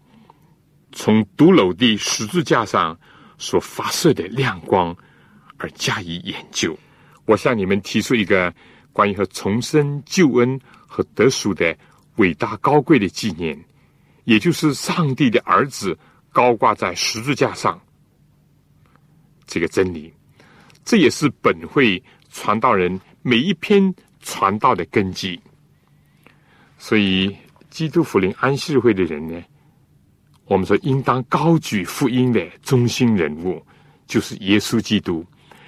[0.91, 2.97] 从独楼地十字架上
[3.37, 4.95] 所发射的亮光
[5.57, 6.77] 而加以研究。
[7.25, 8.53] 我向你们提出一个
[8.91, 11.77] 关于和重生救恩和得赎的
[12.17, 13.57] 伟大高贵的纪念，
[14.25, 15.97] 也就是上帝的儿子
[16.31, 17.79] 高挂在十字架上
[19.45, 20.13] 这个真理。
[20.83, 25.39] 这也是本会传道人每一篇传道的根基。
[26.77, 27.33] 所以，
[27.69, 29.41] 基督福临安息会的人呢，
[30.51, 33.65] 我们说应当高举福音的中心人物，
[34.05, 35.25] 就是耶稣基督，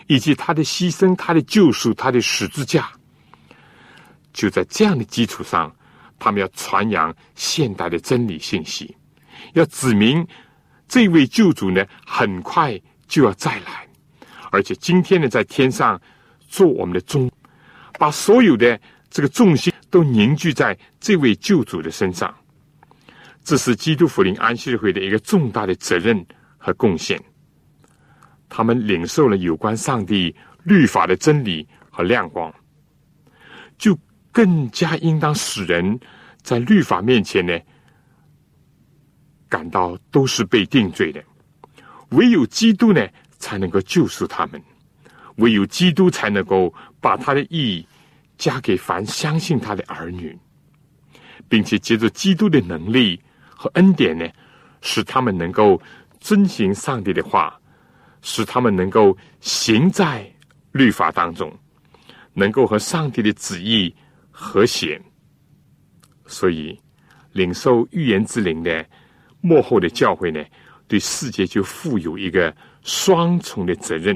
[0.08, 2.92] 以及他的牺牲、他的救赎、他的十字架。
[4.34, 5.74] 就在这样的基础上，
[6.20, 8.94] 他们要传扬现代的真理信息，
[9.54, 10.28] 要指明
[10.90, 12.78] 这位救主呢，很快
[13.08, 13.88] 就要再来，
[14.52, 15.98] 而且今天呢，在天上
[16.50, 17.32] 做我们的宗，
[17.98, 18.78] 把所有的
[19.10, 19.72] 这个重心。
[19.90, 22.36] 都凝聚在这位救主的身上，
[23.44, 26.26] 这是基督福临安息日会的一个重大的责任
[26.58, 27.22] 和贡献。
[28.50, 32.54] 他们领受了有关上帝律法的真理和亮光，
[33.78, 33.98] 就
[34.32, 36.00] 更加应当使人
[36.42, 37.60] 在律法面前呢
[39.50, 41.24] 感到都是被定罪的。
[42.10, 44.62] 唯有基督呢才能够救赎他们，
[45.38, 47.88] 唯有基督才能够把他的意义。
[48.36, 50.38] 加给凡相信他的儿女，
[51.48, 53.22] 并且借着基督的能力
[53.64, 54.28] 和恩典呢，
[54.82, 55.82] 使他们能够
[56.20, 57.58] 遵行上帝的话，
[58.22, 60.30] 使他们能够行在
[60.74, 61.50] 律法当中，
[62.34, 63.96] 能够和上帝的旨意
[64.32, 65.02] 和谐。
[66.26, 66.78] 所以，
[67.32, 68.86] 领受预言之灵的
[69.40, 70.44] 幕后的教会呢，
[70.86, 74.14] 对世界就负有一个双重的责任。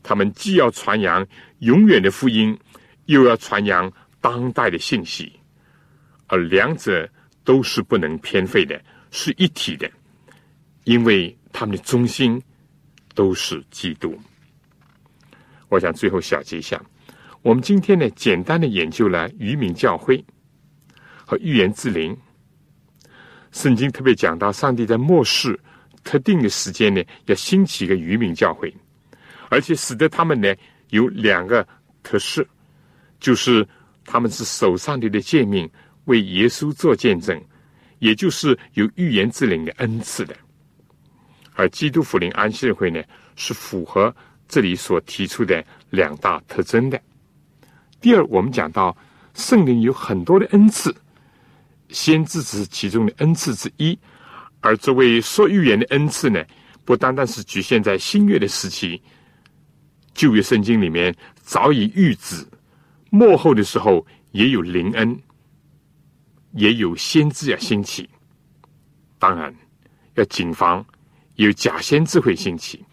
[0.00, 1.26] 他们既要传扬
[1.58, 2.56] 永远的福音。
[3.06, 5.38] 又要传扬当代的信息，
[6.26, 7.06] 而两者
[7.44, 9.90] 都是不能偏废的，是一体的，
[10.84, 12.42] 因为他们的中心
[13.14, 14.18] 都是基督。
[15.68, 16.82] 我想最后小结一下，
[17.42, 20.24] 我们今天呢，简单的研究了渔民教会
[21.24, 22.16] 和预言之灵。
[23.52, 25.58] 圣经特别讲到，上帝在末世
[26.02, 28.74] 特定的时间呢，要兴起一个渔民教会，
[29.48, 30.52] 而且使得他们呢
[30.90, 31.66] 有两个
[32.02, 32.44] 特色。
[33.20, 33.66] 就是
[34.04, 35.70] 他们是守上帝的诫命，
[36.04, 37.40] 为耶稣做见证，
[37.98, 40.34] 也就是有预言之灵的恩赐的。
[41.54, 43.02] 而基督福临安息日会呢，
[43.36, 44.14] 是符合
[44.48, 47.00] 这里所提出的两大特征的。
[48.00, 48.96] 第二，我们讲到
[49.34, 50.94] 圣灵有很多的恩赐，
[51.90, 53.98] 先知只是其中的恩赐之一，
[54.60, 56.44] 而作为说预言的恩赐呢，
[56.84, 59.00] 不单单是局限在新约的时期，
[60.12, 62.44] 旧约圣经里面早已预指。
[63.10, 65.16] 幕后的时候也有灵恩，
[66.54, 68.08] 也有先知要兴起。
[69.18, 69.54] 当然
[70.14, 70.84] 要谨防
[71.36, 72.84] 有假先知会兴起。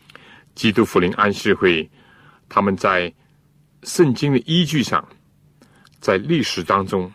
[0.54, 1.90] 基督福临安息会，
[2.50, 3.12] 他们在
[3.84, 5.08] 圣经的依据上，
[6.00, 7.12] 在历史当中，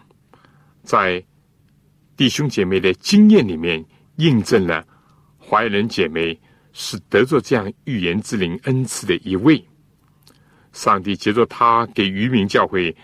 [0.82, 1.22] 在
[2.16, 3.84] 弟兄姐妹的经验里面，
[4.16, 4.86] 印证了
[5.38, 6.38] 怀仁姐妹
[6.72, 9.62] 是得着这样预言之灵恩赐的一位。
[10.72, 12.94] 上帝借着他给渔民教会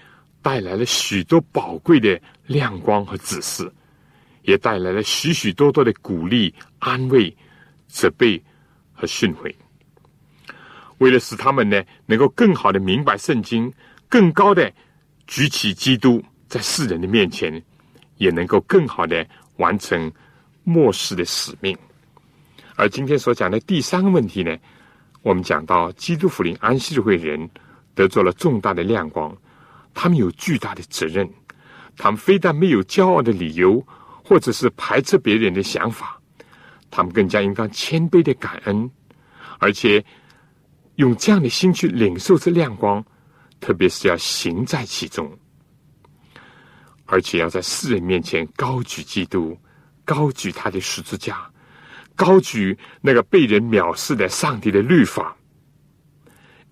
[0.43, 3.70] 带来了许多宝贵的亮光和指示，
[4.43, 7.34] 也带来了许许多多的鼓励、安慰、
[7.86, 8.43] 责备
[8.93, 9.55] 和训诲。
[10.99, 13.72] 为了使他们呢能够更好的明白圣经，
[14.09, 14.70] 更高的
[15.26, 17.62] 举起基督在世人的面前，
[18.18, 19.26] 也能够更好的
[19.57, 20.12] 完成
[20.64, 21.76] 末世的使命。
[22.76, 24.57] 而今天所讲的第三个问题呢？
[25.22, 27.49] 我们讲到基督福临安息日会人
[27.95, 29.32] 得做了重大的亮光，
[29.95, 31.28] 他们有巨大的责任。
[31.97, 33.86] 他们非但没有骄傲的理由，
[34.24, 36.18] 或者是排斥别人的想法，
[36.90, 38.90] 他们更加应当谦卑的感恩，
[39.59, 40.03] 而且
[40.97, 43.05] 用这样的心去领受这亮光，
[43.61, 45.30] 特别是要行在其中，
[47.05, 49.57] 而且要在世人面前高举基督，
[50.07, 51.47] 高举他的十字架，
[52.16, 55.36] 高举那个被人藐视的上帝的律法，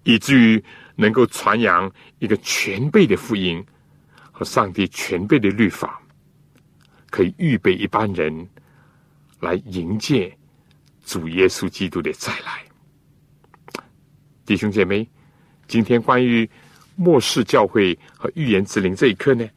[0.04, 0.64] 以至于
[1.01, 3.64] 能够传扬一个全备的福音
[4.30, 5.98] 和上帝全备的律法，
[7.09, 8.46] 可以预备一般人
[9.40, 10.30] 来迎接
[11.07, 12.62] 主耶稣基督的再来。
[14.44, 15.09] 弟兄姐妹，
[15.66, 16.48] 今天关于
[16.96, 19.48] 末世教会和预言之灵这一课呢，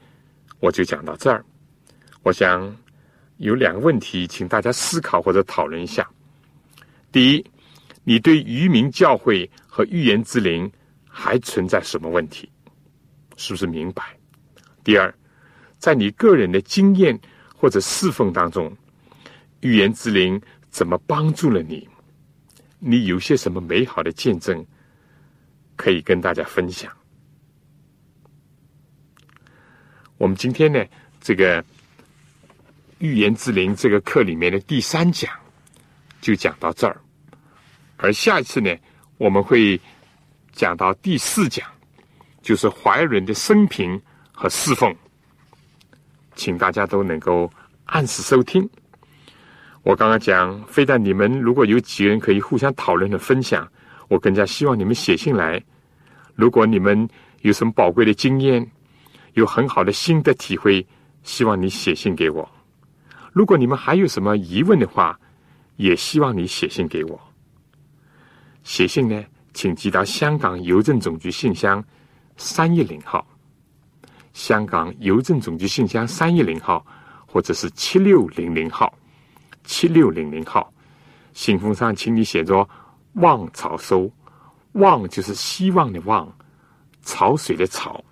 [0.61, 1.43] 我就讲到这儿。
[2.21, 2.73] 我想
[3.35, 6.09] 有两个问题，请大家思考或者讨论一下。
[7.11, 7.45] 第一，
[8.05, 10.71] 你对渔民教会和预言之灵
[11.15, 12.49] 还存在什么问题？
[13.37, 14.03] 是不是明白？
[14.83, 15.13] 第二，
[15.77, 17.17] 在你个人的经验
[17.55, 18.75] 或者侍奉当中，
[19.61, 20.41] 预言之灵
[20.71, 21.87] 怎么帮助了你？
[22.79, 24.65] 你有些什么美好的见证？
[25.75, 26.91] 可以跟大家分享。
[30.17, 30.83] 我们今天呢，
[31.21, 31.63] 这个
[32.99, 35.31] 预言之灵这个课里面的第三讲
[36.21, 36.99] 就讲到这儿，
[37.97, 38.75] 而下一次呢，
[39.17, 39.79] 我们会
[40.53, 41.67] 讲到第四讲，
[42.41, 43.99] 就是怀仁的生平
[44.31, 44.95] 和侍奉，
[46.35, 47.51] 请大家都能够
[47.85, 48.67] 按时收听。
[49.81, 53.67] 我刚刚讲，非但你们如果有几个人可以互相讨论的分享。
[54.09, 55.63] 我更加希望你们写信来。
[56.35, 57.07] 如果你们
[57.41, 58.69] 有什么宝贵的经验，
[59.33, 60.85] 有很好的心得体会，
[61.23, 62.47] 希望你写信给我。
[63.31, 65.19] 如果你们还有什么疑问的话，
[65.77, 67.19] 也希望你写信给我。
[68.63, 69.23] 写信呢，
[69.53, 71.83] 请寄到香港邮政总局信箱
[72.37, 73.25] 三一零号，
[74.33, 76.85] 香港邮政总局信箱三一零号，
[77.25, 78.93] 或者是七六零零号，
[79.63, 80.71] 七六零零号。
[81.33, 82.67] 信封上，请你写着。
[83.17, 84.11] 望草收，
[84.71, 86.35] 望就是希望的望，
[87.03, 88.03] 潮水的潮。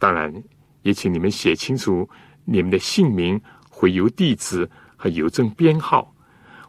[0.00, 0.34] 当然，
[0.82, 2.08] 也请你们写清楚
[2.44, 3.40] 你们的姓名、
[3.70, 6.12] 回邮地址和邮政编号。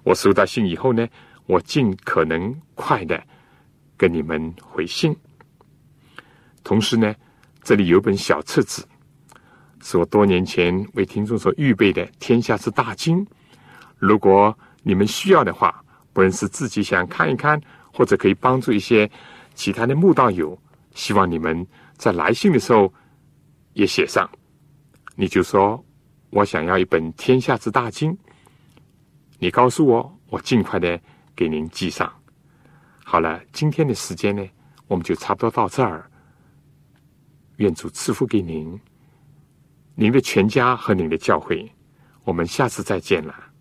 [0.03, 1.07] 我收到信以后呢，
[1.45, 3.21] 我尽可能快的
[3.97, 5.15] 跟你们回信。
[6.63, 7.13] 同时呢，
[7.61, 8.87] 这里有本小册子，
[9.81, 13.25] 是我多年前为听众所预备的《天下之大经》。
[13.97, 15.83] 如果你们需要的话，
[16.13, 17.59] 不论是自己想看一看，
[17.91, 19.09] 或者可以帮助一些
[19.53, 20.57] 其他的慕道友，
[20.93, 21.65] 希望你们
[21.97, 22.93] 在来信的时候
[23.73, 24.29] 也写上。
[25.15, 25.83] 你就说
[26.29, 28.11] 我想要一本《天下之大经》，
[29.39, 30.99] 你告诉我，我尽快的
[31.35, 32.11] 给您记上。
[33.03, 34.47] 好了，今天的时间呢，
[34.87, 36.09] 我们就差不多到这儿。
[37.57, 38.79] 愿主赐福给您、
[39.95, 41.71] 您的全家和您的教会。
[42.23, 43.52] 我们下次再见了。